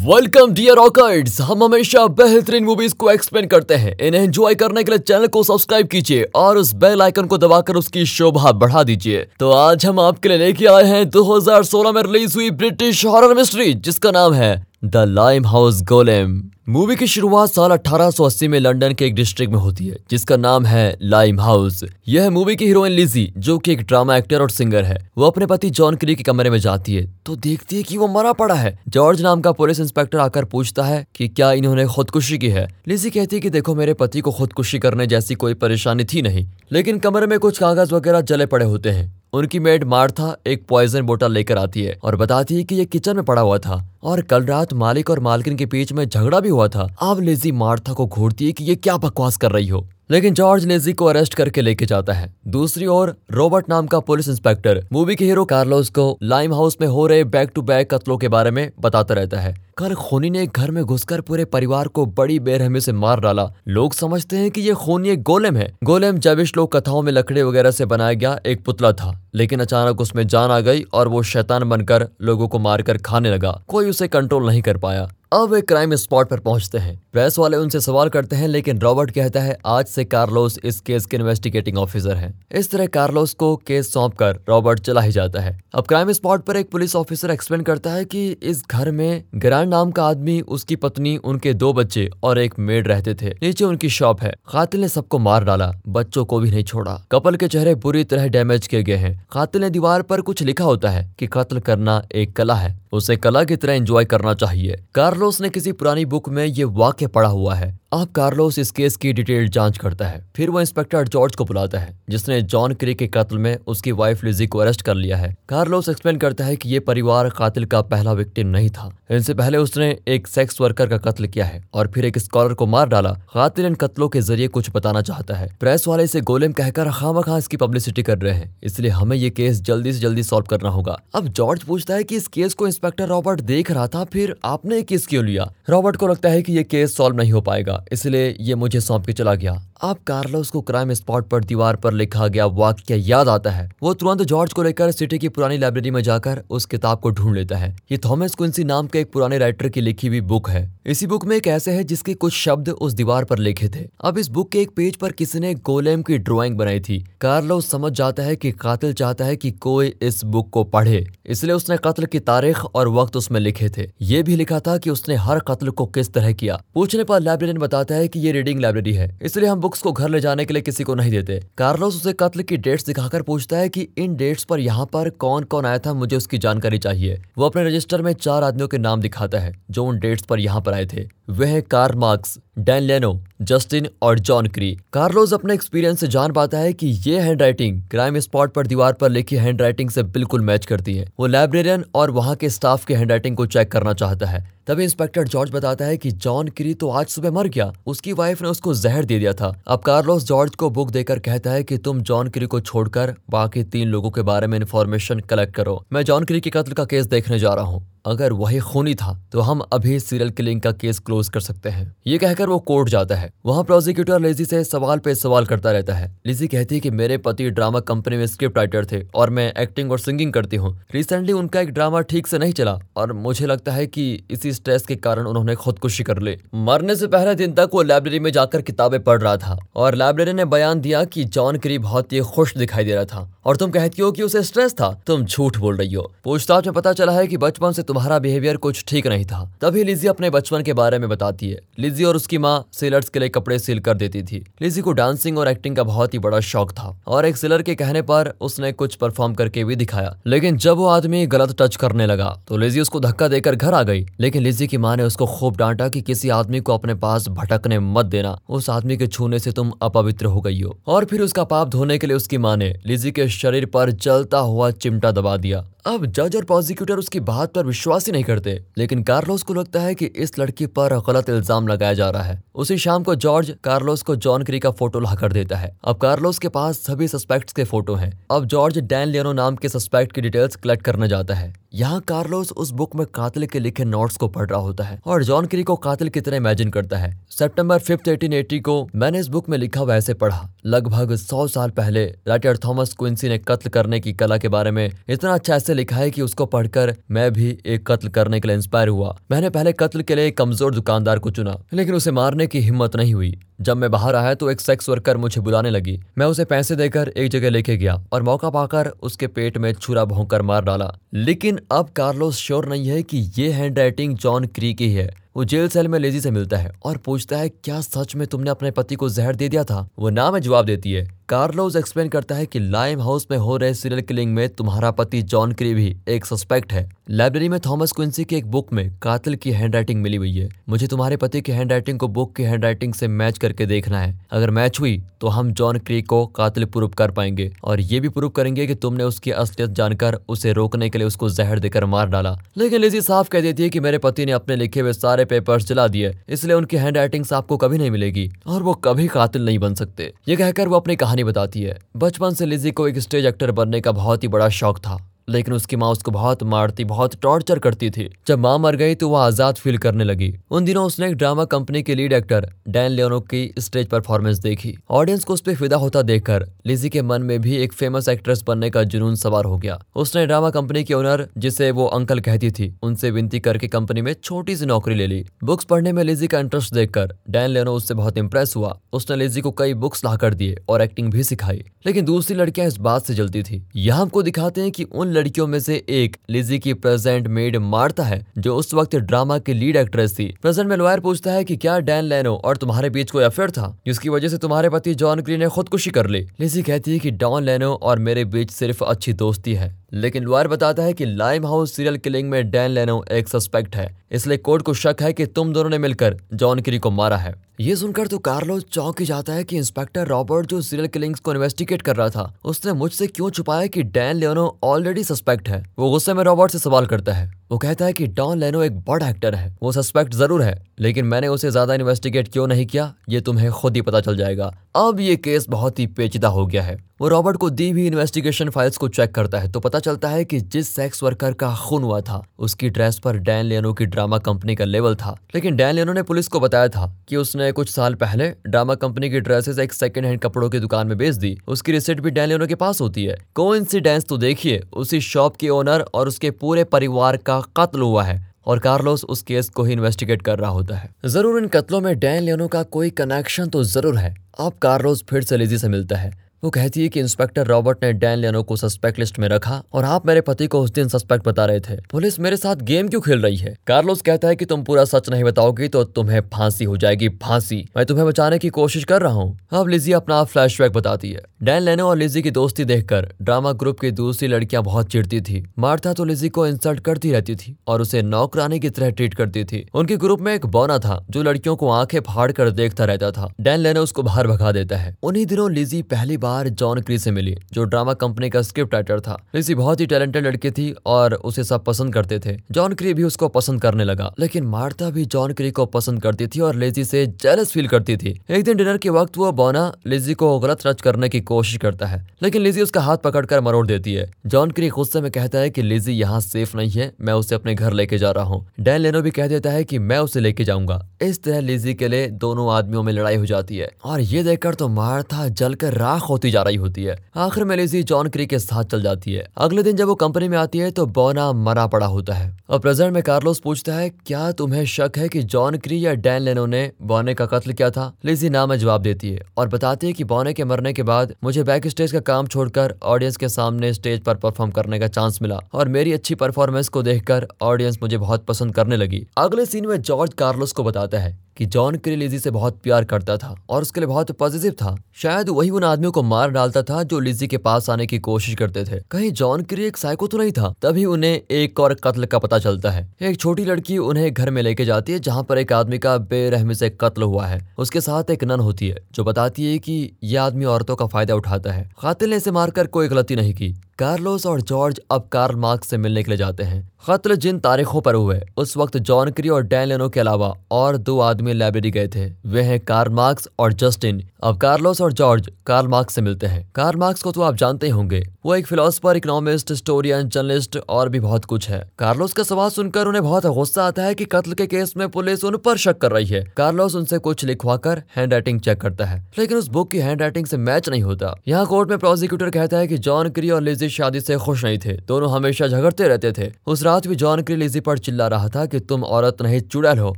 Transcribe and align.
Welcome 0.00 0.52
dear 0.54 0.76
ऑकर्ड्स 0.78 1.40
हम 1.40 1.62
हमेशा 1.64 2.06
बेहतरीन 2.18 2.64
मूवीज़ 2.64 2.94
को 2.94 3.10
एक्सप्लेन 3.10 3.46
करते 3.46 3.74
हैं। 3.74 3.96
इन्हें 3.98 4.22
एंजॉय 4.22 4.54
करने 4.54 4.84
के 4.84 4.92
लिए 4.92 4.98
चैनल 4.98 5.26
को 5.26 5.42
सब्सक्राइब 5.42 5.86
कीजिए 5.86 6.22
और 6.34 6.58
उस 6.58 6.72
बेल 6.74 7.02
आइकन 7.02 7.26
को 7.26 7.38
दबाकर 7.38 7.76
उसकी 7.76 8.04
शोभा 8.06 8.52
बढ़ा 8.52 8.82
दीजिए। 8.82 9.26
तो 9.40 9.50
आज 9.50 9.86
हम 9.86 10.00
आपके 10.00 10.28
लिए 10.28 10.38
लेके 10.38 10.66
आए 10.66 10.84
हैं 10.84 11.04
2016 11.10 11.92
में 11.94 12.02
रिलीज़ 12.02 12.34
हुई 12.34 12.50
ब्रिटिश 12.50 13.04
हॉरर 13.06 13.34
मिस्ट्री 13.34 13.72
जिसका 13.74 14.10
नाम 14.10 14.34
है 14.34 14.54
the 14.84 15.04
lime 15.08 15.46
house 15.46 15.82
Golem 15.82 16.42
movie 16.70 16.96
की 16.96 17.06
शुरुआत 17.06 17.48
साल 17.48 17.70
1880 17.70 18.48
में 18.48 18.60
लंदन 18.60 18.94
के 18.94 19.06
एक 19.06 19.14
डिस्ट्रिक्ट 19.14 19.52
में 19.52 19.60
होती 19.60 19.86
है, 19.86 19.96
जिसका 20.10 20.36
नाम 20.36 20.66
है 20.66 20.98
लाइम 21.02 21.40
हाउस। 21.40 21.84
यह 22.08 22.30
मूवी 22.30 22.56
की 22.56 22.66
हीरोइन 22.66 22.92
लिजी, 22.92 23.32
जो 23.38 23.58
कि 23.58 23.72
एक 23.72 23.80
ड्रामा 23.80 24.16
एक्टर 24.16 24.42
और 24.42 24.50
सिंगर 24.50 24.84
है, 24.84 25.10
वो 25.18 25.24
अपने 25.24 25.46
पति 25.46 25.70
जॉन 25.70 25.96
क्री 25.96 26.14
के 26.14 26.22
कमरे 26.22 26.50
में 26.50 26.58
जाती 26.58 26.94
है। 26.94 27.14
तो 27.26 27.36
देखती 27.36 27.76
है 27.76 27.82
कि 27.82 27.96
वो 27.96 28.08
मरा 28.08 28.32
पड़ा 28.32 28.54
है। 28.54 28.78
जॉर्ज 28.88 29.22
नाम 29.22 29.40
का 29.40 29.52
पुलिस 29.52 29.80
इंस्पेक्टर 29.80 30.18
आकर 30.18 30.44
पूछता 30.44 30.82
है 30.82 31.06
कि 31.14 31.28
क्या 31.28 31.52
इन्होंने 31.52 31.86
खुदकुशी 31.86 32.38
की 32.38 32.48
है? 32.48 32.68
लिजी 32.88 33.10
कहती 33.10 33.36
है 33.36 33.40
कि 33.40 33.50
देखो, 33.50 33.74
मेरे 33.74 33.94
पति 33.94 34.20
को 34.20 34.32
खुदकुशी 34.32 34.78
करने 34.78 35.06
जैसी 35.06 35.34
कोई 35.34 35.54
परेशानी 35.54 36.04
थी 36.04 36.22
नहीं, 36.22 36.48
लेकिन 36.72 36.98
कमरे 36.98 37.26
में 37.26 37.38
कुछ 37.38 37.58
कागज़ 37.58 37.94
वगैरह 37.94 38.20
जले 38.20 38.46
पड़े 38.46 38.66
होते 38.66 38.90
हैं। 38.90 39.19
उनकी 39.32 39.58
मेड 39.58 39.84
मार्था 39.84 40.36
एक 40.46 40.64
पॉइजन 40.68 41.02
बोतल 41.02 41.32
लेकर 41.32 41.58
आती 41.58 41.82
है 41.82 41.98
और 42.04 42.16
बताती 42.16 42.56
है 42.56 42.62
कि 42.64 42.74
ये 42.74 42.84
किचन 42.84 43.16
में 43.16 43.24
पड़ा 43.24 43.42
हुआ 43.42 43.58
था 43.58 43.84
और 44.02 44.22
कल 44.22 44.44
रात 44.44 44.72
मालिक 44.72 45.10
और 45.10 45.20
मालकिन 45.20 45.56
के 45.56 45.66
बीच 45.66 45.92
में 45.92 46.04
झगड़ा 46.08 46.40
भी 46.40 46.48
हुआ 46.48 46.68
था। 46.68 46.88
अब 47.02 47.20
लेजी 47.20 47.52
मार्था 47.52 47.92
को 47.92 48.06
घूरती 48.06 48.46
है 48.46 48.52
कि 48.52 48.64
ये 48.64 48.76
क्या 48.76 48.96
बकवास 48.96 49.36
कर 49.36 49.52
रही 49.52 49.68
हो। 49.68 49.86
लेकिन 50.10 50.34
जॉर्ज 50.34 50.64
लेजी 50.66 50.92
को 50.92 51.04
अरेस्ट 51.04 51.34
करके 51.34 51.62
लेके 51.62 51.86
जाता 51.86 52.12
है। 52.12 52.32
दूसरी 52.48 52.86
ओर, 52.86 53.14
रॉबर्ट 53.30 53.68
नाम 53.68 53.86
का 53.86 53.98
पुलिस 54.00 54.28
इंस्पेक्टर, 54.28 54.84
मूवी 54.92 55.16
के 55.16 55.24
हीरो 55.24 55.44
कार्लोस 55.44 55.88
को 55.88 56.18
लाइम 56.22 56.54
हाउस 56.54 56.76
में 56.80 56.88
हो 56.88 57.06
रहे 57.06 57.24
बैक 57.24 57.50
टू 57.54 57.62
बैक 57.62 57.92
कत्लों 57.94 58.16
के 58.18 58.28
बारे 58.28 58.50
में 58.50 58.70
बताता 58.80 59.14
रहता 59.14 59.40
है। 59.40 59.54
कल 59.78 59.94
खूनी 59.94 60.30
ने 60.30 60.46
घर 60.46 60.70
में 60.70 60.82
घुसकर 60.84 61.20
पूरे 61.20 61.44
परिवार 61.44 61.88
को 61.88 62.04
बड़ी 62.06 62.38
बेरहमी 62.38 62.80
से 62.80 62.92
मार 62.92 63.20
डाला। 63.20 63.48
लोग 63.68 63.94
समझते 63.94 64.36
हैं 64.36 64.50
कि 64.50 64.60
ये 64.60 64.72
खूनी 64.74 65.08
एक 65.08 65.22
गोलेम 65.22 65.56
है। 65.56 65.70
गोलेम 65.84 66.18
जबिश 66.18 66.56
लोग 66.56 66.72
कथाओं 66.72 67.02
में 67.02 67.12
लकड़े 67.12 67.42
वगैरह 67.42 67.70
से 67.70 67.86
बनाया 67.86 68.12
गया 68.12 68.38
एक 68.46 68.64
पुतला 68.64 68.92
था, 68.92 69.12
लेकिन 69.34 69.60
अचानक 69.60 70.00
उसमें 70.00 70.26
जान 70.26 70.50
आ 70.50 70.60
गई 70.60 70.82
और 70.82 71.08
वो 71.08 71.22
शैतान 71.22 71.68
बनकर 71.68 72.08
लोगों 72.22 72.48
को 72.48 72.58
मारकर 72.58 72.98
खाने 72.98 73.30
लगा। 73.30 73.60
कोई 73.68 73.90
उसे 73.90 74.08
कंट्रोल 74.08 74.46
नहीं 74.46 74.62
कर 74.62 74.76
पाया। 74.76 75.08
अब 75.32 75.48
वे 75.48 75.60
क्राइम 75.60 75.94
स्पॉट 75.94 76.28
पर 76.28 76.38
पहुँचते 76.38 76.78
हैं। 76.78 77.02
प्रेस 77.12 77.38
वाले 77.38 77.56
उनसे 77.56 77.80
सवाल 77.80 78.08
करते 78.08 78.36
हैं, 78.36 78.48
लेकिन 78.48 78.78
रॉबर्ट 78.78 79.10
कहता 79.10 79.40
है, 79.40 79.58
आज 79.66 79.86
से 79.86 80.04
कार्लोस 80.04 80.58
इस 80.64 80.80
केस 80.80 81.06
के 81.06 81.16
इन्वेस्टिगेटिंग 81.16 81.78
ऑफिसर 81.78 82.16
हैं। 82.16 82.46
इस 82.52 82.70
तरह 82.70 82.86
कार्लोस 82.86 83.34
को 83.34 83.56
केस 83.56 83.92
सौंप 83.92 84.14
कर 84.14 84.38
रॉबर्ट 84.48 84.80
चला 84.80 85.00
ही 85.00 85.12
जाता 85.12 85.40
है। 85.40 85.60
अब 85.74 85.86
क्राइम 85.86 86.12
स्पॉट 86.12 86.44
पर 86.44 86.56
एक 86.56 86.70
पुलिस 86.70 86.96
ऑफिसर 86.96 87.30
एक्सप्लेन 87.30 87.60
करता 87.60 87.90
है 87.90 88.04
कि 88.04 88.36
इस 88.42 88.62
घर 88.70 88.90
में 88.90 89.24
ग्रैंड 89.34 89.70
नाम 89.70 89.90
का 89.90 90.04
आदमी, 90.04 90.40
उसकी 90.40 90.76
पत्नी, 90.76 91.16
उनके 91.16 91.54
दो 91.54 91.72
बच्चे 91.72 92.10
और 92.22 92.38
एक 92.38 92.54
मेड 92.58 92.88
रहते 92.88 93.14
थे। 93.14 93.30
नीचे 93.42 93.64
उनकी 93.64 93.88
शॉप 93.88 94.22
है। 94.22 94.34
कातिल 94.52 94.80
ने 94.80 94.88
सबको 94.88 95.18
मार 95.18 95.44
डाला, 95.44 95.72
बच्चों 95.88 96.24
को 96.24 96.40
भी 96.40 96.50
नहीं 96.50 96.64
छोड़ा। 96.64 97.06
कपल 97.12 97.36
के 97.36 97.48
चेहरे 97.48 97.74
बुरी 97.74 98.04
तरह 98.04 98.28
डैमेज 98.28 98.66
किए 98.66 98.82
गए 98.82 98.96
हैं। 98.96 99.26
कातिल 99.32 99.62
ने 99.62 99.70
दीवार 99.70 100.02
पर 100.02 100.20
कुछ 100.20 100.42
लिखा 100.42 100.64
होता 100.64 100.90
है 100.90 101.14
की 101.18 101.26
कत्ल 101.26 101.60
करना 101.60 102.02
एक 102.14 102.36
कला 102.36 102.54
है। 102.54 102.80
उसे 102.92 103.16
कला 103.16 103.44
की 103.44 103.56
तरह 103.56 103.72
एंजॉय 103.72 104.04
करना 104.04 104.34
चाहिए। 104.34 104.84
कार्लोस 105.20 105.40
ने 105.40 105.50
किसी 105.50 105.72
पुरानी 105.72 106.04
बुक 106.04 106.28
में 106.28 106.44
यह 106.44 106.66
वाक्य 106.66 107.06
पढ़ा 107.06 107.28
हुआ 107.28 107.54
है। 107.54 107.79
अब 107.92 108.08
कार्लोस 108.08 108.58
इस 108.58 108.70
केस 108.70 108.96
की 108.96 109.12
डिटेल 109.12 109.48
जाँच 109.48 109.78
करता 109.78 110.06
है। 110.06 110.22
फिर 110.36 110.50
वो 110.50 110.60
इंस्पेक्टर 110.60 111.08
जॉर्ज 111.08 111.34
को 111.36 111.44
बुलाता 111.44 111.78
है, 111.78 111.98
जिसने 112.10 112.40
जॉन 112.42 112.72
क्री 112.72 112.94
के 112.94 113.06
कत्ल 113.06 113.38
में 113.38 113.56
उसकी 113.66 113.92
वाइफ 113.92 114.22
लिजी 114.24 114.46
को 114.46 114.58
अरेस्ट 114.58 114.82
कर 114.82 114.94
लिया 114.94 115.16
है। 115.16 115.34
कार्लोस 115.48 115.88
एक्सप्लेन 115.88 116.16
करता 116.16 116.44
है 116.44 116.56
कि 116.56 116.68
ये 116.68 116.80
परिवार 116.80 117.28
कातिल 117.28 117.64
का 117.64 117.80
पहला 117.82 118.12
विक्टिम 118.12 118.46
नहीं 118.46 118.68
था। 118.70 118.88
इनसे 119.10 119.34
पहले 119.34 119.58
उसने 119.58 119.88
एक 120.08 120.26
सेक्स 120.26 120.60
वर्कर 120.60 120.88
का 120.88 120.98
कत्ल 121.00 121.26
किया 121.26 121.44
है 121.44 121.62
और 121.74 121.90
फिर 121.94 122.04
एक 122.04 122.18
स्कॉलर 122.18 122.54
को 122.54 122.66
मार 122.66 122.88
डाला। 122.88 123.12
कातिल 123.34 123.66
इन 123.66 123.74
कत्लों 123.74 124.08
के 124.08 124.20
ज़रिए 124.20 124.48
कुछ 124.48 124.70
बताना 124.74 125.02
चाहता 125.02 125.36
है। 125.36 125.50
प्रेस 125.60 125.88
वाले 125.88 126.04
इसे 126.04 126.20
गोलेम 126.20 126.52
कहकर 126.52 126.90
खाम 126.90 127.20
खा 127.20 127.38
इसकी 127.38 127.56
पब्लिसिटी 127.56 128.02
कर 128.02 128.18
रहे 128.18 128.34
हैं, 128.34 128.54
इसलिए 128.62 128.90
हमें 128.90 129.16
ये 129.16 129.30
केस 129.30 129.60
जल्दी 129.62 129.92
से 129.92 129.98
जल्दी 129.98 130.22
सॉल्व 130.22 130.46
करना 130.46 130.68
होगा। 130.68 130.98
अब 131.14 131.28
जॉर्ज 131.30 131.62
पूछता 131.62 131.94
है 131.94 132.04
की 132.04 132.16
इस 132.16 132.28
केस 132.28 132.54
को 132.54 132.66
इंस्पेक्टर 132.66 133.08
रॉबर्ट 133.08 133.40
देख 133.42 133.70
रहा 133.70 133.86
था, 133.86 134.04
फिर 134.04 134.36
आपने 134.44 134.82
केस 134.82 135.06
क्यों 135.06 135.24
लिया? 135.24 135.52
रॉबर्ट 135.70 135.96
को 135.96 136.08
लगता 136.08 136.28
है 136.28 136.42
की 136.42 136.56
ये 136.56 136.64
केस 136.64 136.96
सॉल्व 136.96 137.16
नहीं 137.16 137.32
हो 137.32 137.40
पाएगा। 137.40 137.79
इसलिए 137.92 138.36
ये 138.40 138.54
मुझे 138.54 138.80
सौंप 138.80 139.06
के 139.06 139.12
चला 139.12 139.34
गया। 139.34 139.60
अब 139.82 139.96
कार्लोस 140.06 140.50
को 140.50 140.60
क्राइम 140.60 140.92
स्पॉट 140.92 141.28
पर 141.28 141.44
दीवार 141.44 141.76
पर 141.76 141.92
लिखा 141.92 142.26
गया 142.28 142.46
वाक्य 142.46 142.96
याद 142.96 143.28
आता 143.28 143.50
है। 143.50 143.68
वो 143.82 143.92
तुरंत 143.94 144.22
जॉर्ज 144.22 144.52
को 144.52 144.62
लेकर 144.62 144.90
सिटी 144.90 145.18
की 145.18 145.28
पुरानी 145.28 145.58
लाइब्रेरी 145.58 145.90
में 145.90 146.02
जाकर 146.02 146.42
उस 146.50 146.64
किताब 146.64 147.00
को 147.00 147.10
ढूंढ 147.10 147.34
लेता 147.34 147.56
है। 147.56 147.74
ये 147.92 147.98
थॉमस 147.98 148.34
क्विंसी 148.34 148.64
नाम 148.64 148.86
के 148.86 149.00
एक 149.00 149.12
पुराने 149.12 149.38
राइटर 149.38 149.68
की 149.68 149.80
लिखी 149.80 150.08
हुई 150.08 150.20
बुक 150.20 150.50
है। 150.50 150.68
इसी 150.86 151.06
बुक 151.06 151.24
में 151.24 151.36
एक 151.36 151.46
ऐसे 151.46 151.72
है 151.72 151.84
जिसके 151.84 152.14
कुछ 152.14 152.32
शब्द 152.32 152.68
उस 152.68 152.92
दीवार 152.92 153.24
पर 153.24 153.38
लिखे 153.38 153.68
थे। 153.68 153.86
अब 154.04 154.18
इस 154.18 154.28
बुक 154.28 154.50
के 154.50 154.60
एक 154.60 154.70
पेज 154.70 154.96
पर 154.96 155.12
किसी 155.12 155.40
ने 155.40 155.54
गोलेम 155.54 156.02
की 156.02 156.18
ड्रॉइंग 156.18 156.56
बनाई 156.56 156.80
थी। 156.80 156.98
कार्लोस 157.20 157.70
समझ 157.70 157.92
जाता 157.92 158.22
है 158.22 158.36
की 158.36 158.52
कातिल 158.52 158.92
चाहता 158.92 159.24
है 159.24 159.36
की 159.36 159.50
कोई 159.50 159.92
इस 160.02 160.24
बुक 160.24 160.50
को 160.50 160.64
पढ़े। 160.64 161.06
इसलिए 161.26 161.54
उसने 161.54 161.76
कत्ल 161.76 162.06
की 162.06 162.18
तारीख 162.20 162.64
और 162.64 162.88
वक्त 162.88 163.16
उसमें 163.16 163.40
लिखे 163.40 163.68
थे। 163.68 163.88
ये 164.02 164.22
भी 164.22 164.36
लिखा 164.36 164.60
था 164.60 164.76
की 164.78 164.90
उसने 164.90 165.14
हर 165.16 165.38
कत्ल 165.38 165.70
को 165.70 165.86
किस 165.86 166.12
तरह 166.12 166.32
किया। 166.32 166.60
पूछने 166.74 167.04
पर 167.04 167.20
लाइब्रेरियन 167.20 167.58
बताता 167.70 167.94
है 167.94 168.08
कि 168.08 168.20
ये 168.20 168.32
रीडिंग 168.32 168.60
लाइब्रेरी 168.60 168.92
है। 168.92 169.08
इसलिए 169.22 169.48
हम 169.48 169.60
बुक्स 169.60 169.82
को 169.82 169.92
घर 169.92 170.08
ले 170.08 170.20
जाने 170.20 170.44
के 170.44 170.54
लिए 170.54 170.62
किसी 170.62 170.84
को 170.84 170.94
नहीं 170.94 171.10
देते। 171.10 171.40
कार्लोस 171.58 171.96
उसे 171.96 172.12
कत्ल 172.12 172.42
की 172.42 172.56
डेट्स 172.56 172.86
दिखाकर 172.86 173.22
पूछता 173.22 173.56
है 173.56 173.68
कि 173.68 173.86
इन 173.98 174.16
डेट्स 174.16 174.44
पर 174.44 174.60
यहाँ 174.60 174.86
पर 174.86 175.10
कौन 175.10 175.44
कौन 175.44 175.66
आया 175.66 175.78
था, 175.78 175.92
मुझे 175.94 176.16
उसकी 176.16 176.38
जानकारी 176.38 176.78
चाहिए। 176.78 177.20
वो 177.38 177.46
अपने 177.46 177.64
रजिस्टर 177.64 178.02
में 178.02 178.12
चार 178.12 178.42
आदमियों 178.42 178.68
के 178.68 178.78
नाम 178.78 179.00
दिखाता 179.00 179.38
है, 179.38 179.54
जो 179.70 179.84
उन 179.84 179.98
डेट्स 179.98 180.22
पर 180.22 180.40
यहाँ 180.40 180.60
पर 180.60 180.72
आए 180.72 180.86
थे। 180.86 181.08
वह 181.30 181.60
Karl 181.60 181.94
Marx 181.94 182.38
Dan 182.58 182.82
Leno 182.82 183.12
Justin 183.42 183.86
और 184.02 184.18
जॉन 184.18 184.46
क्री 184.46 184.70
कार्लोस 184.92 185.32
अपने 185.34 185.54
एक्सपीरियंस 185.54 186.00
से 186.00 186.06
जान 186.06 186.32
पाता 186.32 186.58
है 186.58 186.72
कि 186.72 186.86
ये 187.06 187.20
हैंड 187.20 187.42
राइटिंग 187.42 187.80
क्राइम 187.90 188.18
स्पॉट 188.18 188.52
पर 188.52 188.66
दीवार 188.66 188.92
पर 188.92 189.10
लिखी 189.10 189.36
हैंड 189.36 189.62
राइटिंग 189.62 189.90
से 189.90 190.02
बिल्कुल 190.02 190.40
मैच 190.40 190.66
करती 190.66 190.94
है। 190.94 191.06
वो 191.20 191.26
लाइब्रेरियन 191.26 191.84
और 191.94 192.10
वहाँ 192.10 192.34
के 192.36 192.48
स्टाफ 192.50 192.84
के 192.84 192.94
हैंड 192.94 193.10
राइटिंग 193.10 193.36
को 193.36 193.46
चेक 193.46 193.70
करना 193.72 193.92
चाहता 193.92 194.26
है। 194.26 194.44
तभी 194.66 194.84
इंस्पेक्टर 194.84 195.28
जॉर्ज 195.28 195.50
बताता 195.50 195.84
है 195.84 195.96
कि 195.96 196.10
जॉन 196.10 196.48
क्री 196.48 196.74
तो 196.74 196.90
आज 196.90 197.06
सुबह 197.06 197.30
मर 197.30 197.48
गया। 197.48 197.72
उसकी 197.86 198.12
वाइफ 198.12 198.42
ने 198.42 198.48
उसको 198.48 198.74
जहर 198.74 199.04
दे 199.04 199.18
दिया 199.18 199.32
था। 199.32 199.52
अब 199.66 199.80
कार्लोस 199.80 200.24
जॉर्ज 200.24 200.54
को 200.54 200.70
बुक 200.70 200.90
देकर 200.90 201.18
कहता 201.18 201.50
है 201.50 201.62
कि 201.62 201.78
तुम 201.78 202.00
जॉन 202.02 202.28
क्री 202.28 202.46
को 202.46 202.60
छोड़कर 202.60 203.14
बाकी 203.30 203.64
तीन 203.64 203.88
लोगों 203.88 204.10
के 204.10 204.22
बारे 204.22 204.46
में 204.46 204.58
इन्फॉर्मेशन 204.58 205.20
कलेक्ट 205.20 205.54
करो। 205.54 205.82
मैं 205.92 206.02
जॉन 206.02 206.24
क्री 206.24 206.40
के 206.40 206.50
कत्ल 206.50 206.72
का 206.72 206.84
केस 206.84 207.06
देखने 207.06 207.38
जा 207.38 207.54
रहा 207.54 207.64
हूँ। 207.64 207.86
अगर 208.04 208.32
वही 208.32 208.58
खूनी 208.60 208.94
था 208.94 209.12
तो 209.32 209.40
हम 209.40 209.60
अभी 209.72 209.98
सीरियल 210.00 210.30
किलिंग 210.30 210.60
का 210.60 210.72
केस 210.72 210.98
क्लोज 210.98 211.28
कर 211.28 211.40
सकते 211.40 211.68
हैं। 211.68 211.94
ये 212.06 212.18
कहकर 212.18 212.48
वो 212.48 212.58
कोर्ट 212.60 212.88
जाता 212.88 213.14
है। 213.14 213.32
वहाँ 213.46 213.64
प्रोसिक्यूटर 213.64 214.20
लेजी 214.20 214.44
से 214.44 214.62
सवाल 214.64 214.98
पे 214.98 215.14
सवाल 215.14 215.46
करता 215.46 215.72
रहता 215.72 215.94
है। 215.94 216.10
लेजी 216.26 216.48
कहती 216.48 216.74
है 216.74 216.80
कि 216.80 216.90
मेरे 216.92 217.18
पति 217.18 217.48
ड्रामा 217.50 217.80
कंपनी 217.82 218.16
में 218.16 218.26
स्क्रिप्ट 218.26 218.58
राइटर 218.58 218.86
थे 218.86 219.02
और 219.14 219.30
मैं 219.30 219.52
एक्टिंग 219.54 219.92
और 219.92 219.98
सिंगिंग 219.98 220.32
करती 220.32 220.56
हूँ। 220.56 220.74
रिसेंटली 220.94 221.32
उनका 221.32 221.60
एक 221.60 221.70
ड्रामा 221.70 222.00
ठीक 222.02 222.26
से 222.26 222.38
नहीं 222.38 222.52
चला 222.52 222.78
और 222.96 223.12
मुझे 223.12 223.46
लगता 223.46 223.72
है 223.72 223.86
कि 223.86 224.12
इसी 224.30 224.52
स्ट्रेस 224.52 224.86
के 224.86 224.96
कारण 224.98 225.26
उन्होंने 225.26 225.54
खुदकुशी 225.54 226.02
कर 226.02 226.18
ली। 226.18 226.36
मरने 226.54 226.96
से 226.96 227.06
पहले 227.06 227.34
दिन 227.34 227.52
तक 227.52 227.70
वो 227.74 227.82
लाइब्रेरी 227.82 228.20
में 228.20 228.30
जाकर 228.32 228.62
किताबें 228.62 229.02
पढ़ 229.04 229.20
रहा 229.20 229.36
था 229.36 229.58
और 229.76 229.94
लाइब्रेरी 229.94 230.32
ने 230.32 230.44
बयान 230.46 230.80
दिया 230.80 231.04
कि 231.04 231.24
जॉन 231.26 231.58
क्री 231.58 231.78
बहुत 231.80 232.12
ही 232.12 232.20
खुश 232.30 232.56
दिखाई 232.56 232.84
दे 232.84 232.94
रहा 232.94 233.04
था। 233.04 233.39
और 233.44 233.56
तुम 233.56 233.70
कहती 233.70 234.02
हो 234.02 234.10
कि 234.12 234.22
उसे 234.22 234.42
स्ट्रेस 234.42 234.72
था? 234.72 235.02
तुम 235.06 235.24
झूठ 235.24 235.56
बोल 235.58 235.76
रही 235.76 235.94
हो। 235.94 236.10
पूछताछ 236.24 236.66
में 236.66 236.74
पता 236.74 236.92
चला 236.92 237.12
है 237.12 237.26
कि 237.26 237.36
बचपन 237.36 237.72
से 237.72 237.82
तुम्हारा 237.82 238.18
बिहेवियर 238.18 238.56
कुछ 238.56 238.84
ठीक 238.88 239.06
नहीं 239.06 239.24
था। 239.24 239.44
तभी 239.60 239.84
लिजी 239.84 240.06
अपने 240.06 240.30
बचपन 240.30 240.62
के 240.62 240.72
बारे 240.72 240.98
में 240.98 241.08
बताती 241.08 241.50
है। 241.50 241.58
लिजी 241.78 242.04
और 242.04 242.16
उसकी 242.16 242.38
माँ 242.38 242.64
सेलर्स 242.72 243.08
के 243.08 243.18
लिए 243.18 243.28
कपड़े 243.28 243.58
सिल 243.58 243.80
कर 243.80 243.94
देती 243.94 244.22
थी। 244.22 244.44
लिजी 244.62 244.80
को 244.80 244.92
डांसिंग 244.92 245.38
और 245.38 245.48
एक्टिंग 245.48 245.76
का 245.76 245.82
बहुत 245.82 246.14
ही 246.14 246.18
बड़ा 246.18 246.40
शौक 246.40 246.72
था। 246.72 247.00
और 247.06 247.26
एक 247.26 247.36
सेलर 247.36 247.62
के 247.62 247.74
कहने 247.74 248.02
पर 248.02 248.32
उसने 248.40 248.72
कुछ 248.72 248.94
परफॉर्म 248.94 249.34
करके 249.34 249.64
भी 249.64 249.76
दिखाया। 249.76 250.16
लेकिन 250.26 250.56
जब 250.56 250.76
वो 250.76 250.86
आदमी 250.86 251.26
गलत 251.26 251.54
टच 251.58 251.76
करने 251.76 252.06
लगा 252.06 252.36
तो 252.48 252.56
लिजी 252.56 252.80
उसको 252.80 253.00
धक्का 253.00 253.28
देकर 253.28 253.54
घर 253.54 253.74
आ 253.74 253.82
गई। 253.82 254.06
लेकिन 254.20 254.42
लिजी 254.42 254.66
की 254.66 254.76
माँ 254.76 254.96
ने 254.96 255.02
उसको 255.02 255.26
खूब 255.26 255.56
डांटा 255.56 255.88
कि 255.88 256.00
किसी 256.00 256.28
आदमी 256.28 256.60
को 256.60 256.74
अपने 256.74 256.94
पास 256.94 257.28
भटकने 257.28 257.78
मत 257.78 258.06
देना। 258.06 258.38
उस 258.48 258.70
आदमी 258.70 258.96
के 258.96 259.06
छूने 259.06 259.38
से 259.38 259.52
तुम 259.52 259.72
अपवित्र 259.82 260.26
हो 260.26 260.40
गई 260.40 260.60
हो। 260.60 260.78
और 260.86 261.04
फिर 261.04 261.20
उसका 261.20 261.44
पाप 261.44 261.68
धोने 261.68 261.98
के 261.98 262.06
लिए 262.06 262.16
उसकी 262.16 262.38
माँ 262.38 262.56
ने 262.56 262.74
लिजी 262.86 263.10
के 263.10 263.28
शरीर 263.30 263.66
पर 263.66 263.90
जलता 263.90 264.38
हुआ 264.38 264.70
चिमटा 264.70 265.10
दबा 265.12 265.36
दिया। 265.36 265.69
अब 265.86 266.04
जज 266.06 266.34
और 266.36 266.44
प्रोसिक्यूटर 266.44 266.98
उसकी 266.98 267.20
बात 267.20 267.52
पर 267.52 267.66
विश्वास 267.66 268.06
ही 268.06 268.12
नहीं 268.12 268.24
करते, 268.24 268.52
लेकिन 268.78 269.02
कार्लोस 269.02 269.42
को 269.42 269.54
लगता 269.54 269.80
है 269.80 269.94
कि 269.94 270.06
इस 270.06 270.38
लड़की 270.38 270.66
पर 270.68 270.98
गलत 271.06 271.28
इल्ज़ाम 271.30 271.68
लगाया 271.68 271.94
जा 271.94 272.08
रहा 272.10 272.22
है। 272.22 272.42
उसी 272.54 272.76
शाम 272.78 273.02
को 273.02 273.14
जॉर्ज 273.16 273.54
कार्लोस 273.64 274.02
को 274.02 274.16
जॉन 274.16 274.42
क्री 274.42 274.58
का 274.58 274.70
फ़ोटो 274.70 275.00
ला 275.00 275.14
कर 275.14 275.32
देता 275.32 275.56
है। 275.56 275.76
अब 275.84 275.98
कार्लोस 275.98 276.38
के 276.38 276.48
पास 276.50 276.78
सभी 276.80 277.08
सस्पेक्ट्स 277.08 277.52
के 277.52 277.64
फ़ोटो 277.64 277.94
हैं। 277.94 278.12
अब 278.30 278.44
जॉर्ज 278.46 278.78
डैन 278.80 279.08
लियोनो 279.08 279.32
नाम 279.32 279.56
के 279.56 279.68
सस्पेक्ट 279.68 280.12
की 280.12 280.20
डिटेल्स 280.20 280.56
कलेक्ट 280.56 280.84
करने 280.84 281.08
जाता 281.08 281.34
है। 281.34 281.52
यहाँ 281.74 282.00
कार्लोस 282.02 282.50
उस 282.52 282.70
बुक 282.72 282.94
में 282.96 283.06
कातिल 283.06 283.46
के 283.46 283.58
लिखे 283.58 283.84
नोट्स 283.84 284.16
को 284.16 284.28
पढ़ 284.28 284.48
रहा 284.48 284.60
होता 284.60 284.84
है 284.84 285.00
और 285.06 285.24
जॉन 285.24 285.46
क्री 285.46 285.62
को 285.62 285.76
कातिल 285.78 286.08
की 286.08 286.20
तरह 286.20 286.36
इमेजिन 286.36 286.70
करता 286.70 286.98
है। 286.98 287.12
सितंबर 287.30 287.78
फिफ्थ 287.80 288.08
एटीन 288.08 288.32
एटी 288.32 288.58
को 288.60 288.74
मैंने 288.94 289.18
इस 289.20 289.28
बुक 289.28 289.48
में 289.48 289.56
लिखा 289.58 289.84
ऐसे 289.90 290.14
पढ़ा, 290.14 290.48
लगभग 290.66 291.14
सौ 291.16 291.46
साल 291.48 291.70
पहले 291.72 292.04
राइटर 292.28 292.56
थॉमस 292.64 292.94
क्विंसी 292.98 293.28
ने 293.28 293.38
कत्ल 293.40 293.70
करने 293.70 294.00
की 294.00 294.12
कला 294.12 294.36
के 294.38 294.48
बारे 294.48 294.70
में 294.70 294.90
इतना 295.08 295.34
अच्छा 295.34 295.56
से 295.70 295.74
लिखा 295.74 295.96
है 295.96 296.10
कि 296.10 296.22
उसको 296.22 296.46
पढ़कर 296.48 296.94
मैं 297.10 297.32
भी 297.32 297.48
एक 297.66 297.86
कत्ल 297.86 298.08
करने 298.10 298.40
के 298.40 298.48
लिए 298.48 298.56
इंस्पायर 298.56 298.88
हुआ। 298.88 299.16
मैंने 299.30 299.50
पहले 299.50 299.72
कत्ल 299.74 300.02
के 300.02 300.14
लिए 300.14 300.26
एक 300.26 300.38
कमज़ोर 300.38 300.74
दुकानदार 300.74 301.18
को 301.18 301.30
चुना, 301.30 301.56
लेकिन 301.72 301.94
उसे 301.94 302.12
मारने 302.12 302.46
की 302.46 302.60
हिम्मत 302.60 302.96
नहीं 302.96 303.14
हुई। 303.14 303.38
जब 303.60 303.76
मैं 303.76 303.90
बाहर 303.90 304.16
आया 304.16 304.34
तो 304.34 304.50
एक 304.50 304.60
सेक्स 304.60 304.88
वर्कर 304.88 305.16
मुझे 305.16 305.40
बुलाने 305.40 305.70
लगी। 305.70 305.98
मैं 306.18 306.26
उसे 306.26 306.44
पैसे 306.44 306.76
देकर 306.76 307.08
एक 307.08 307.30
जगह 307.30 307.50
लेके 307.50 307.76
गया 307.76 307.94
और 308.12 308.22
मौका 308.22 308.50
पाकर 308.50 308.88
उसके 309.02 309.26
पेट 309.28 309.58
में 309.58 309.72
छुरा 309.72 310.04
भोंक 310.04 310.34
मार 310.42 310.64
डाला। 310.64 310.92
लेकिन 311.14 311.60
अब 311.72 311.88
कार्लोस 311.96 312.38
श्योर 312.38 312.68
नहीं 312.68 312.88
है 312.88 313.02
कि 313.02 313.18
ये 313.38 313.50
हैंड 313.52 313.78
राइटिंग 313.78 314.16
जॉन 314.16 314.46
क्री 314.46 314.74
की 314.74 314.92
है। 314.92 315.08
वो 315.36 315.44
जेल 315.44 315.68
सेल 315.68 315.88
में 315.88 315.98
लेजी 315.98 316.20
से 316.20 316.30
मिलता 316.30 316.56
है 316.56 316.72
और 316.84 316.96
पूछता 316.96 317.36
है, 317.36 317.48
क्या 317.48 317.80
सच 317.80 318.14
में 318.16 318.26
तुमने 318.26 318.50
अपने 318.50 318.70
पति 318.70 318.94
को 318.94 319.08
जहर 319.08 319.36
दे 319.36 319.48
दिया 319.48 319.64
था? 319.64 319.88
वो 319.98 320.10
ना 320.10 320.30
में 320.30 320.40
जवाब 320.40 320.64
देती 320.66 320.92
है 320.92 321.08
कार्लोज 321.30 321.76
एक्सप्लेन 321.76 322.08
करता 322.08 322.34
है 322.34 322.46
कि 322.46 322.58
लाइम 322.58 323.00
हाउस 323.00 323.26
में 323.30 323.36
हो 323.38 323.56
रहे 323.56 323.74
सीरियल 323.74 324.00
किलिंग 324.02 324.32
में 324.34 324.48
तुम्हारा 324.48 324.90
पति 324.90 325.20
जॉन 325.22 325.52
क्री 325.52 325.74
भी 325.74 325.96
एक 326.08 326.24
सस्पेक्ट 326.26 326.72
है। 326.72 326.88
लाइब्रेरी 327.10 327.48
में 327.48 327.58
थॉमस 327.60 327.92
क्विंसी 327.92 328.24
की 328.24 328.36
एक 328.36 328.46
बुक 328.46 328.72
में 328.72 328.90
कातिल 329.02 329.34
की 329.34 329.50
हैंडराइटिंग 329.50 330.00
मिली 330.02 330.16
हुई 330.16 330.32
है। 330.32 330.48
मुझे 330.68 330.86
तुम्हारे 330.86 331.16
पति 331.16 331.40
की 331.40 331.52
हैंडराइटिंग 331.52 331.98
को 331.98 332.08
बुक 332.08 332.34
की 332.36 332.42
हैंडराइटिंग 332.42 332.94
से 332.94 333.08
मैच 333.08 333.38
करके 333.38 333.66
देखना 333.66 334.00
है। 334.00 334.18
अगर 334.30 334.50
मैच 334.50 334.80
हुई 334.80 335.02
तो 335.20 335.28
हम 335.28 335.52
जॉन 335.52 335.78
क्री 335.78 336.00
को 336.02 336.24
कातिल 336.26 336.64
प्रूव 336.64 336.88
कर 336.88 337.10
पाएँगे 337.10 337.50
और 337.64 337.80
ये 337.80 338.00
भी 338.00 338.08
प्रूव 338.08 338.30
करेंगे 338.30 338.66
कि 338.66 338.74
तुमने 338.74 339.04
उसकी 339.04 339.30
असलियत 339.32 339.70
जानकर 339.70 340.18
उसे 340.28 340.52
रोकने 340.52 340.90
के 340.90 340.98
लिए 340.98 341.06
उसको 341.06 341.28
जहर 341.30 341.58
देकर 341.58 341.84
मार 341.84 342.08
डाला। 342.08 342.36
लेकिन 342.56 342.80
लिजी 342.80 343.00
साफ़ 343.00 343.28
कह 343.28 343.40
देती 343.40 343.62
है 343.62 343.68
कि 343.68 343.80
मेरे 343.80 343.98
पति 343.98 344.26
ने 344.26 344.32
अपने 344.32 344.56
लिखे 344.56 344.80
हुए 344.80 344.92
सारे 344.92 345.24
पेपर्स 345.24 345.66
जला 345.66 345.86
दिए, 345.88 346.14
इसलिए 346.28 346.56
उनकी 346.56 346.76
हैंड 346.76 346.96
राइटिंग 346.96 347.24
आपको 347.32 347.56
कभी 347.56 347.78
नहीं 347.78 347.90
मिलेगी 347.90 348.30
और 348.46 348.62
वो 348.62 348.74
कभी 348.84 349.08
कातिल 349.08 349.44
नहीं 349.44 349.58
बन 349.58 349.74
सकते। 349.74 350.12
ये 350.28 350.36
कहकर 350.36 350.68
वो 350.68 350.76
अपनी 350.76 350.96
कहानी 350.96 351.19
बताती 351.24 351.62
है। 351.62 351.78
बचपन 351.96 352.30
से 352.30 352.46
लिजी 352.46 352.70
को 352.70 352.88
एक 352.88 352.98
स्टेज 352.98 353.26
एक्टर 353.26 353.50
बनने 353.50 353.80
का 353.80 353.92
बहुत 353.92 354.22
ही 354.22 354.28
बड़ा 354.28 354.48
शौक 354.48 354.78
था। 354.78 355.10
लेकिन 355.30 355.54
उसकी 355.54 355.76
माँ 355.76 355.90
उसको 355.90 356.10
बहुत 356.10 356.42
मारती, 356.44 356.84
बहुत 356.84 357.20
टॉर्चर 357.22 357.58
करती 357.58 357.90
थी। 357.90 358.08
जब 358.26 358.38
माँ 358.38 358.58
मर 358.58 358.76
गई 358.76 358.94
तो 358.94 359.08
वह 359.08 359.20
आज़ाद 359.20 359.56
फील 359.56 359.78
करने 359.78 360.04
लगी। 360.04 360.32
उन 360.50 360.64
दिनों 360.64 360.84
उसने 360.86 361.08
एक 361.08 361.14
ड्रामा 361.14 361.44
कंपनी 361.46 361.82
के 361.82 361.94
लीड 361.94 362.12
एक्टर 362.12 362.48
डैन 362.68 362.90
लियोनो 362.90 363.20
की 363.22 363.42
स्टेज 363.58 363.86
परफॉर्मेंस 363.88 364.38
देखी। 364.38 364.74
ऑडियंस 364.90 365.24
को 365.24 365.34
उस 365.34 365.40
पर 365.40 365.54
फिदा 365.54 365.76
होता 365.76 366.02
देखकर 366.02 366.46
लिजी 366.66 366.88
के 366.88 367.02
मन 367.02 367.22
में 367.22 367.40
भी 367.40 367.56
एक 367.56 367.72
फ़ेमस 367.72 368.08
एक्ट्रेस 368.08 368.42
बनने 368.46 368.70
का 368.70 368.82
जुनून 368.84 369.14
सवार 369.16 369.44
हो 369.44 369.56
गया। 369.58 369.78
उसने 369.96 370.26
ड्रामा 370.26 370.50
कंपनी 370.50 370.84
के 370.84 370.94
ओनर 370.94 371.26
जिसे 371.38 371.70
वो 371.70 371.86
अंकल 371.88 372.20
कहती 372.20 372.50
थी, 372.50 372.72
उनसे 372.82 373.10
विनती 373.10 373.40
करके 373.40 373.68
कंपनी 373.68 374.02
में 374.02 374.14
छोटी 374.14 374.56
सी 374.56 374.66
नौकरी 374.66 374.94
ले 374.94 375.06
ली। 375.06 375.24
बुक्स 375.44 375.64
पढ़ने 375.64 375.92
में 375.92 376.02
लिजी 376.04 376.26
का 376.26 376.38
इंटरेस्ट 376.38 376.74
देखकर 376.74 377.14
डैन 377.30 377.50
लियोनो 377.50 377.74
उससे 377.74 377.94
बहुत 377.94 378.18
इंप्रेस 378.18 378.54
हुआ। 378.56 378.78
उसने 378.92 379.16
लिजी 379.16 379.40
को 379.40 379.50
कई 379.50 379.74
बुक्स 379.76 380.04
ला 380.04 380.14
कर 380.16 380.34
दिए 380.34 380.56
और 380.68 380.82
एक्टिंग 380.82 381.10
भी 381.12 381.24
सिखाई। 381.24 381.62
लेकिन 381.86 382.04
दूसरी 382.04 382.36
लड़कियाँ 382.36 382.66
इस 382.68 382.76
बात 382.78 383.02
से 383.02 383.14
जलती 383.14 383.42
थी। 383.42 383.62
यहाँ 383.76 384.00
हमको 384.00 384.22
दिखाते 384.22 384.60
हैं 384.60 384.70
कि 384.70 384.84
उन 384.84 385.08
लड़कियों 385.20 385.46
में 385.46 385.60
से 385.60 385.84
एक 385.88 386.16
लिजी 386.30 386.58
की 386.58 386.74
प्रेजेंट 386.74 387.28
मेड 387.28 387.56
मारता 387.56 388.02
है, 388.02 388.26
जो 388.38 388.56
उस 388.56 388.74
वक्त 388.74 388.96
ड्रामा 388.96 389.38
की 389.38 389.54
लीड 389.54 389.76
एक्ट्रेस 389.76 390.18
थी। 390.18 390.36
प्रेजेंट 390.42 390.68
में 390.68 390.76
लॉयर 390.76 391.00
पूछता 391.00 391.32
है 391.32 391.44
कि 391.44 391.56
क्या 391.56 391.78
डैन 391.78 392.04
लेनो 392.04 392.34
और 392.34 392.56
तुम्हारे 392.56 392.90
बीच 392.90 393.10
कोई 393.10 393.24
अफेयर 393.24 393.50
था? 393.50 393.78
जिसकी 393.86 394.08
वजह 394.08 394.28
से 394.28 394.38
तुम्हारे 394.38 394.70
पति 394.70 394.94
जॉन 394.94 395.20
क्री 395.20 395.36
ने 395.36 395.48
खुदकुशी 395.48 395.90
कर 395.90 396.06
ली। 396.06 396.28
लिजी 396.40 396.62
कहती 396.62 396.92
है 396.92 396.98
कि 396.98 397.10
डॉन 397.10 397.42
लेनो 397.42 397.74
और 397.74 397.98
मेरे 397.98 398.24
बीच 398.24 398.50
सिर्फ़ 398.50 398.84
अच्छी 398.84 399.12
दोस्ती 399.12 399.54
है। 399.54 399.79
लेकिन 399.92 400.24
लॉयर 400.24 400.48
बताता 400.48 400.82
है 400.82 400.92
कि 400.92 401.04
लाइम 401.04 401.46
हाउस 401.46 401.72
सीरियल 401.72 401.96
किलिंग 401.96 402.30
में 402.30 402.50
डैन 402.50 402.70
लेनो 402.70 403.04
एक 403.12 403.28
सस्पेक्ट 403.28 403.76
है। 403.76 403.88
इसलिए 404.12 404.36
कोर्ट 404.38 404.62
को 404.62 404.74
शक 404.74 404.96
है 405.02 405.12
कि 405.12 405.26
तुम 405.26 405.52
दोनों 405.52 405.70
ने 405.70 405.78
मिलकर 405.78 406.16
जॉन 406.34 406.60
किरी 406.60 406.78
को 406.78 406.90
मारा 406.90 407.16
है। 407.16 407.34
ये 407.60 407.76
सुनकर 407.76 408.06
तो 408.06 408.18
कार्लो 408.18 408.60
चौंक 408.60 409.00
ही 409.00 409.06
जाता 409.06 409.32
है 409.32 409.44
कि 409.44 409.56
इंस्पेक्टर 409.56 410.06
रॉबर्ट 410.06 410.46
जो 410.46 410.60
सीरियल 410.60 410.88
किलिंग्स 410.88 411.20
को 411.20 411.32
इन्वेस्टिगेट 411.32 411.82
कर 411.82 411.96
रहा 411.96 412.08
था, 412.08 412.38
उसने 412.44 412.72
मुझसे 412.72 413.06
क्यों 413.06 413.30
छुपाया 413.30 413.66
कि 413.66 413.82
डैन 413.82 414.16
लेनो 414.16 414.58
ऑलरेडी 414.64 415.04
सस्पेक्ट 415.04 415.48
है? 415.48 415.62
वो 415.78 415.90
गुस्से 415.90 416.14
में 416.14 416.24
रॉबर्ट 416.24 416.52
से 416.52 416.58
सवाल 416.58 416.86
करता 416.86 417.12
है। 417.12 417.39
वो 417.50 417.58
कहता 417.58 417.84
है 417.84 417.92
कि 417.92 418.06
डॉन 418.06 418.38
लेनो 418.38 418.62
एक 418.62 418.78
बड़ा 418.80 419.08
एक्टर 419.08 419.34
है, 419.34 419.56
वो 419.62 419.70
सस्पेक्ट 419.72 420.14
ज़रूर 420.14 420.42
है, 420.42 420.54
लेकिन 420.80 421.04
मैंने 421.04 421.28
उसे 421.28 421.50
ज़्यादा 421.50 421.74
इन्वेस्टिगेट 421.74 422.28
क्यों 422.32 422.46
नहीं 422.46 422.66
किया? 422.66 422.92
ये 423.08 423.20
तुम्हें 423.20 423.50
खुद 423.52 423.76
ही 423.76 423.82
पता 423.82 424.00
चल 424.00 424.16
जाएगा। 424.16 424.52
अब 424.76 425.00
ये 425.00 425.16
केस 425.16 425.46
बहुत 425.48 425.78
ही 425.78 425.86
पेचीदा 425.88 426.28
हो 426.28 426.46
गया 426.46 426.62
है। 426.62 426.78
वो 427.00 427.08
रॉबर्ट 427.08 427.36
को 427.36 427.48
दी 427.50 427.68
हुई 427.70 427.86
इन्वेस्टिगेशन 427.86 428.48
फाइल्स 428.50 428.76
को 428.76 428.88
चेक 428.88 429.14
करता 429.14 429.38
है 429.38 429.50
तो 429.52 429.60
पता 429.60 429.78
चलता 429.78 430.08
है 430.08 430.24
कि 430.24 430.40
जिस 430.40 430.74
सेक्स 430.74 431.02
वर्कर 431.02 431.32
का 431.32 431.54
खून 431.56 431.82
हुआ 431.82 432.00
था, 432.00 432.22
उसकी 432.38 432.68
ड्रेस 432.68 432.98
पर 432.98 433.16
डैन 433.18 433.44
लेनो 433.44 433.72
की 433.72 433.86
ड्रामा 433.86 434.18
कंपनी 434.18 434.54
का 434.54 434.64
लेवल 434.64 434.94
था। 434.94 435.16
लेकिन 435.34 435.56
डैन 435.56 435.74
लियोनो 435.74 435.92
ने 435.92 436.02
पुलिस 436.02 436.28
को 436.28 436.40
बताया 436.40 436.68
था 436.68 436.92
कि 437.08 437.16
उसने 437.16 437.50
कुछ 437.52 437.70
साल 437.70 437.94
पहले 437.94 438.28
ड्रामा 438.46 438.74
कंपनी 438.74 439.10
की 439.10 439.20
ड्रेसेस 439.20 439.58
एक 439.58 439.72
सेकंड 439.72 440.06
हैंड 440.06 440.20
कपड़ों 440.20 440.50
की 440.50 440.58
दुकान 440.58 440.86
में 440.86 440.96
बेच 440.98 441.14
दी। 441.14 441.36
उसकी 441.48 441.72
रिसिप्ट 441.72 442.00
भी 442.00 442.10
डैन 442.10 442.28
लेनो 442.28 442.46
के 442.46 442.54
पास 442.54 442.80
होती 442.80 443.04
है। 443.04 443.16
को 443.34 443.54
तो 444.00 444.16
देखिए, 444.16 444.62
उसी 444.72 445.00
शॉप 445.00 445.36
के 445.36 445.48
ओनर 445.48 445.84
और 445.94 446.08
उसके 446.08 446.30
पूरे 446.30 446.64
परिवार 446.64 447.16
का 447.16 447.39
कत्ल 447.56 447.80
हुआ 447.80 448.04
है 448.04 448.18
और 448.46 448.58
कार्लोस 448.58 449.04
उस 449.04 449.22
केस 449.22 449.48
को 449.48 449.64
ही 449.64 449.72
इन्वेस्टिगेट 449.72 450.22
कर 450.22 450.38
रहा 450.38 450.50
होता 450.50 450.76
है। 450.76 450.90
ज़रूर 451.06 451.42
इन 451.42 451.48
कत्लों 451.48 451.80
में 451.80 451.98
डैन 451.98 452.22
लेनो 452.22 452.48
का 452.48 452.62
कोई 452.62 452.90
कनेक्शन 452.90 453.48
तो 453.48 453.64
ज़रूर 453.64 453.98
है। 453.98 454.14
अब 454.40 454.52
कार्लोस 454.52 455.04
फिर 455.10 455.24
से 455.24 455.36
लिजी 455.36 455.58
से 455.58 455.68
मिलता 455.68 455.96
है। 455.96 456.29
वो 456.42 456.50
कहती 456.50 456.82
है 456.82 456.88
कि 456.88 457.00
इंस्पेक्टर 457.00 457.46
रॉबर्ट 457.46 457.84
ने 457.84 457.92
डैन 457.92 458.18
लेनो 458.18 458.42
को 458.42 458.56
सस्पेक्ट 458.56 458.98
लिस्ट 458.98 459.18
में 459.18 459.26
रखा 459.28 459.62
और 459.72 459.84
आप 459.84 460.06
मेरे 460.06 460.20
पति 460.20 460.46
को 460.46 460.60
उस 460.60 460.70
दिन 460.70 460.88
सस्पेक्ट 460.88 461.26
बता 461.26 461.44
रहे 461.46 461.60
थे। 461.60 461.76
पुलिस 461.90 462.18
मेरे 462.20 462.36
साथ 462.36 462.62
गेम 462.62 462.88
क्यों 462.88 463.00
खेल 463.00 463.22
रही 463.22 463.36
है? 463.36 463.56
कार्लोस 463.66 464.02
कहता 464.02 464.28
है 464.28 464.36
कि 464.36 464.44
तुम 464.44 464.62
पूरा 464.64 464.84
सच 464.84 465.10
नहीं 465.10 465.24
बताओगी 465.24 465.68
तो 465.68 465.82
तुम्हें 465.84 466.20
फांसी 466.20 466.64
हो 466.64 466.76
जाएगी, 466.76 467.08
फांसी। 467.08 467.68
मैं 467.76 467.84
तुम्हें 467.86 468.06
बचाने 468.06 468.38
की 468.38 468.48
कोशिश 468.48 468.84
कर 468.84 469.02
रहा 469.02 469.12
हूँ। 469.12 469.38
अब 469.52 469.68
लिजी 469.68 469.92
अपना 469.92 470.22
फ्लैश 470.24 470.60
बताती 470.62 471.10
है। 471.12 471.22
डैन 471.42 471.62
लेनो 471.62 471.88
और 471.88 471.96
लिजी 471.96 472.22
की 472.22 472.30
दोस्ती 472.30 472.64
देखकर 472.64 473.08
ड्रामा 473.22 473.52
ग्रुप 473.52 473.80
की 473.80 473.90
दूसरी 473.90 474.28
लड़कियाँ 474.28 474.62
बहुत 474.64 474.90
चिड़ती 474.90 475.20
थी। 475.20 475.44
मार्था 475.58 475.92
तो 475.92 476.04
लिजी 476.04 476.28
को 476.28 476.46
इंसल्ट 476.46 476.80
करती 476.80 477.12
रहती 477.12 477.36
थी 477.36 477.56
और 477.66 477.80
उसे 477.80 478.02
नौकरानी 478.02 478.60
की 478.60 478.70
तरह 478.70 478.90
ट्रीट 478.90 479.14
करती 479.14 479.44
थी। 479.44 479.64
उनके 479.74 479.96
ग्रुप 479.96 480.20
में 480.20 480.34
एक 480.34 480.46
बोना 480.46 480.78
था 480.78 481.04
जो 481.10 481.22
लड़कियों 481.22 481.56
को 481.56 481.70
आँखें 481.70 482.00
फाड़ 482.00 482.32
कर 482.32 482.50
देखता 482.50 482.84
रहता 482.84 483.10
था। 483.10 483.32
डैन 483.40 483.60
लेनो 483.60 483.82
उसको 483.82 484.02
बाहर 484.02 484.26
भगा 484.26 484.52
देता 484.52 484.76
है। 484.76 484.96
उन्हीं 485.02 485.26
दिनों 485.26 485.50
लिजी 485.52 485.82
पहली 485.82 486.16
बार 486.16 486.28
जॉन 486.50 486.80
क्री 486.80 486.98
से 486.98 487.10
मिली, 487.10 487.36
जो 487.52 487.64
ड्रामा 487.64 487.92
कंपनी 487.94 488.30
का 488.30 488.42
स्क्रिप्ट 488.42 488.74
राइटर 488.74 489.00
था। 489.00 489.16
लिजी 489.34 489.54
बहुत 489.54 489.80
ही 489.80 489.86
टैलेंटेड 489.86 490.26
लड़की 490.26 490.50
थी 490.50 490.70
और 490.86 491.14
उसे 491.14 491.44
सब 491.44 491.64
पसंद 491.64 491.94
करते 491.94 492.18
थे। 492.18 492.36
जॉन 492.50 492.74
क्री 492.74 492.94
भी 492.94 493.02
उसको 493.02 493.28
पसंद 493.30 493.60
करने 493.62 493.84
लगा, 493.84 494.12
लेकिन 494.18 494.44
मार्ता 494.46 494.90
भी 494.90 495.04
जॉन 495.06 495.32
क्री 495.32 495.50
को 495.50 495.66
पसंद 495.68 496.02
करती 496.02 496.26
थी 496.26 496.40
और 496.40 496.54
लेजी 496.54 496.84
से 496.84 497.06
जेलस 497.06 497.52
फील 497.52 497.68
करती 497.68 497.96
थी। 497.96 498.18
एक 498.30 498.44
दिन 498.44 498.56
डिनर 498.56 498.78
के 498.78 498.90
वक्त 498.90 499.18
वो 499.18 499.30
बोना 499.32 499.72
लिजी 499.86 500.14
को 500.14 500.38
गलत 500.38 500.66
रच 500.66 500.80
करने 500.80 501.08
की 501.08 501.20
कोशिश 501.22 501.56
करता 501.56 501.86
है, 501.86 502.06
लेकिन 502.22 502.42
लिजी 502.42 502.62
उसका 502.62 502.80
हाथ 502.80 502.96
पकड़कर 502.96 503.40
मरोड़ 503.40 503.66
देती 503.66 503.94
है। 503.94 504.10
जॉन 504.26 504.50
क्री 504.50 504.68
गुस्से 504.70 505.00
में 505.00 505.10
कहता 505.10 505.38
है 505.38 505.50
की 505.50 505.62
लिजी 505.62 505.92
यहाँ 505.92 506.20
सेफ़ 506.20 506.56
नहीं 506.56 506.70
है, 506.70 506.92
मैं 507.00 507.12
उसे 507.14 507.34
अपने 507.34 507.54
घर 507.54 507.72
लेके 507.72 507.98
जा 507.98 508.10
रहा 508.10 508.24
हूँ। 508.24 508.46
डैन 508.60 508.80
लेनो 508.80 509.00
भी 509.02 509.10
कह 509.10 509.28
देता 509.28 509.50
है 509.50 509.64
की 509.64 509.78
मैं 509.80 509.98
उसे 509.98 510.20
लेके 510.20 510.44
जाऊँगा। 510.44 510.80
इस 511.02 511.22
तरह 511.22 511.40
लिजी 511.40 511.74
के 511.74 511.88
लिए 511.88 512.06
दोनों 512.20 512.50
आदमियों 512.52 512.82
में 512.82 512.92
लड़ाई 512.92 513.16
हो 513.16 513.26
जाती 513.26 513.56
है। 513.56 513.70
और 513.84 514.00
ये 514.00 514.22
देखकर 514.22 514.54
तो 514.54 514.68
मार्था 514.70 515.26
जलकर 515.30 515.74
राख 515.74 516.08
होती 516.20 516.30
जा 516.30 516.42
रही 516.42 516.56
होती 516.56 516.82
है। 516.84 516.96
आखिर 517.16 517.44
में 517.44 517.56
लिजी 517.56 517.82
जॉन 517.82 518.08
क्री 518.08 518.26
के 518.26 518.38
साथ 518.38 518.64
चल 518.64 518.82
जाती 518.82 519.12
है। 519.12 519.26
अगले 519.36 519.62
दिन 519.62 519.76
जब 519.76 519.86
वो 519.86 519.94
कंपनी 519.94 520.28
में 520.28 520.36
आती 520.38 520.58
है 520.58 520.70
तो 520.70 520.84
बोना 520.88 521.30
मरा 521.34 521.66
पड़ा 521.66 521.86
होता 521.86 522.14
है। 522.14 522.28
और 522.50 522.58
प्रेजेंट 522.58 522.92
में 522.94 523.02
कार्लोस 523.02 523.38
पूछता 523.40 523.74
है, 523.74 523.88
क्या 523.88 524.30
तुम्हें 524.32 524.64
शक 524.66 524.92
है 524.96 525.08
कि 525.08 525.22
जॉन 525.24 525.56
क्री 525.58 525.84
या 525.86 525.94
डैन 525.96 526.22
लेनो 526.22 526.44
ने 526.46 526.60
बोने 526.82 527.14
का 527.14 527.26
कत्ल 527.26 527.52
किया 527.52 527.70
था? 527.70 527.92
लिजी 528.04 528.30
ना 528.30 528.44
में 528.46 528.56
जवाब 528.58 528.82
देती 528.82 529.10
है 529.10 529.20
और 529.36 529.48
बताती 529.48 529.86
है 529.86 529.92
कि 529.92 530.04
बोने 530.04 530.32
के 530.32 530.44
मरने 530.44 530.72
के 530.72 530.82
बाद 530.82 531.14
मुझे 531.24 531.42
बैक 531.42 531.66
स्टेज 531.66 531.92
का 531.92 532.00
काम 532.02 532.26
छोड़कर 532.26 532.74
ऑडियंस 532.82 533.16
के 533.16 533.28
सामने 533.28 533.72
स्टेज 533.72 534.00
पर 534.00 534.14
परफॉर्म 534.16 534.50
करने 534.50 534.78
का 534.78 534.88
चांस 534.88 535.18
मिला 535.22 535.40
और 535.52 535.68
मेरी 535.68 535.92
अच्छी 535.92 536.14
परफॉर्मेंस 536.14 536.68
को 536.68 536.82
देखकर 536.82 537.26
ऑडियंस 537.42 537.78
मुझे 537.82 537.98
बहुत 537.98 538.24
पसंद 538.26 538.54
करने 538.54 538.76
लगी। 538.76 539.06
अगले 539.16 539.46
सीन 539.46 539.66
में 539.66 539.80
जॉर्ज 539.82 540.14
कार्लोस 540.14 540.52
को 540.52 540.64
बताता 540.64 540.98
है 540.98 541.18
कि 541.36 541.46
जॉन 541.46 541.76
क्री 541.76 541.96
लिजी 541.96 542.18
से 542.18 542.30
बहुत 542.30 542.58
प्यार 542.62 542.84
करता 542.84 543.16
था 543.16 543.34
और 543.50 543.62
उसके 543.62 543.80
लिए 543.80 543.86
बहुत 543.86 544.10
पॉजिटिव 544.10 544.52
था। 544.52 544.76
शायद 544.94 545.28
वही 545.28 545.50
उन 545.50 545.64
आदमियों 545.64 545.92
को 545.92 546.02
मार 546.02 546.30
डालता 546.30 546.62
था 546.62 546.82
जो 546.82 547.00
लिजी 547.00 547.26
के 547.26 547.38
पास 547.38 547.70
आने 547.70 547.86
की 547.86 547.98
कोशिश 547.98 548.34
करते 548.34 548.64
थे। 548.64 548.80
कहीं 548.90 549.10
जॉन 549.12 549.42
क्री 549.42 549.64
एक 549.64 549.76
साइको 549.76 550.06
तो 550.06 550.18
नहीं 550.18 550.32
था? 550.32 550.54
तभी 550.62 550.84
उन्हें 550.84 551.20
एक 551.30 551.60
और 551.60 551.74
कत्ल 551.74 552.04
का 552.04 552.18
पता 552.18 552.38
चलता 552.38 552.70
है। 552.70 552.94
एक 553.02 553.20
छोटी 553.20 553.44
लड़की 553.44 553.78
उन्हें 553.78 554.12
घर 554.14 554.30
में 554.30 554.42
लेके 554.42 554.64
जाती 554.64 554.92
है, 554.92 554.98
जहाँ 554.98 555.22
पर 555.22 555.38
एक 555.38 555.52
आदमी 555.52 555.78
का 555.78 555.96
बेरहमी 555.98 556.54
से 556.54 556.70
कत्ल 556.70 557.02
हुआ 557.02 557.26
है। 557.26 557.54
उसके 557.58 557.80
साथ 557.80 558.10
एक 558.10 558.24
नन 558.24 558.40
होती 558.40 558.68
है, 558.68 558.76
जो 558.92 559.04
बताती 559.04 559.52
है 559.52 559.58
की 559.58 559.96
यह 560.04 560.22
आदमी 560.22 560.44
औरतों 560.44 560.76
का 560.76 560.86
फ़ायदा 560.86 561.14
उठाता 561.14 561.52
है। 561.52 561.70
कातिल 561.82 562.10
ने 562.10 562.16
इसे 562.16 562.30
मारकर 562.30 562.66
कोई 562.66 562.88
गलती 562.88 563.16
नहीं 563.16 563.34
की। 563.34 563.54
कार्लोस 563.80 564.26
और 564.26 564.40
जॉर्ज 564.40 564.80
अब 564.90 565.08
कार्ल 565.12 565.36
मार्क्स 565.36 565.68
से 565.68 565.76
मिलने 565.78 566.02
के 566.02 566.10
लिए 566.10 566.18
जाते 566.18 566.42
हैं। 566.42 566.72
कत्ल 566.88 567.14
जिन 567.16 567.38
तारीखों 567.38 567.80
पर 567.80 567.94
हुए, 567.94 568.20
उस 568.36 568.56
वक्त 568.56 568.76
जॉन 568.76 569.10
क्री 569.10 569.28
और 569.28 569.42
डैन 569.42 569.68
लेनो 569.68 569.88
के 569.88 570.00
अलावा 570.00 570.34
और 570.50 570.76
दो 570.76 570.98
आदमी 571.00 571.32
लाइब्रेरी 571.32 571.70
गए 571.70 571.88
थे। 571.88 572.12
वे 572.26 572.42
हैं 572.42 572.60
कार्ल 572.60 572.92
मार्क्स 572.92 573.28
और 573.38 573.52
जस्टिन 573.52 574.02
अब 574.22 574.38
कार्लोस 574.38 574.80
और 574.80 574.92
जॉर्ज 574.92 575.30
कार्ल 575.46 575.68
मार्क्स 575.68 575.94
से 575.94 576.00
मिलते 576.00 576.26
हैं। 576.26 576.52
कार्ल 576.54 576.78
मार्क्स 576.78 577.02
को 577.02 577.12
तो 577.12 577.22
आप 577.22 577.34
जानते 577.34 577.68
होंगे। 577.68 578.02
वो 578.24 578.34
एक 578.34 578.46
फिलोसफर 578.46 578.96
इकोनॉमिस्ट 578.96 579.52
स्टोरियन 579.52 580.08
जर्नलिस्ट 580.08 580.58
और 580.68 580.88
भी 580.88 581.00
बहुत 581.00 581.24
कुछ 581.24 581.48
है। 581.50 581.70
कार्लोस 581.78 582.12
का 582.12 582.22
सवाल 582.22 582.50
सुनकर 582.50 582.86
उन्हें 582.86 583.04
बहुत 583.04 583.26
गुस्सा 583.26 583.64
आता 583.64 583.82
है 583.82 583.94
कि 583.94 584.04
कत्ल 584.04 584.32
के 584.32 584.46
केस 584.46 584.74
में 584.76 584.88
पुलिस 584.88 585.24
उन 585.24 585.36
पर 585.36 585.56
शक 585.56 585.78
कर 585.78 585.92
रही 585.92 586.06
है। 586.06 586.34
कार्लोस 586.36 586.74
उनसे 586.74 586.98
कुछ 586.98 587.24
लिखवा 587.24 587.56
कर 587.56 587.82
हैंड 587.96 588.12
राइटिंग 588.12 588.40
चेक 588.40 588.60
करता 588.60 588.84
है। 588.84 589.08
लेकिन 589.18 589.38
उस 589.38 589.48
बुक 589.48 589.70
की 589.70 589.78
हैंड 589.78 590.00
राइटिंग 590.00 590.26
से 590.26 590.36
मैच 590.36 590.68
नहीं 590.68 590.82
होता। 590.82 591.20
यहाँ 591.28 591.46
कोर्ट 591.46 591.70
में 591.70 591.78
प्रोसिक्यूटर 591.78 592.30
कहता 592.30 592.56
है 592.56 592.66
की 592.66 592.78
जॉन 592.78 593.08
क्री 593.08 593.30
और 593.30 593.40
लिजी 593.40 593.68
शादी 593.68 594.00
से 594.00 594.16
खुश 594.16 594.44
नहीं 594.44 594.58
थे। 594.58 594.72
दोनों 594.72 595.12
हमेशा 595.12 595.46
झगड़ते 595.46 595.88
रहते 595.88 596.12
थे। 596.12 596.32
उस 596.46 596.62
रात 596.62 596.86
भी 596.86 596.96
जॉन 596.96 597.22
क्री 597.22 597.36
लिजी 597.36 597.60
पर 597.60 597.78
चिल्ला 597.78 598.08
रहा 598.08 598.28
था 598.28 598.46
की 598.46 598.60
तुम 598.60 598.84
औरत 598.84 599.22
नहीं, 599.22 599.40
चुड़ैल 599.40 599.78
हो। 599.78 599.96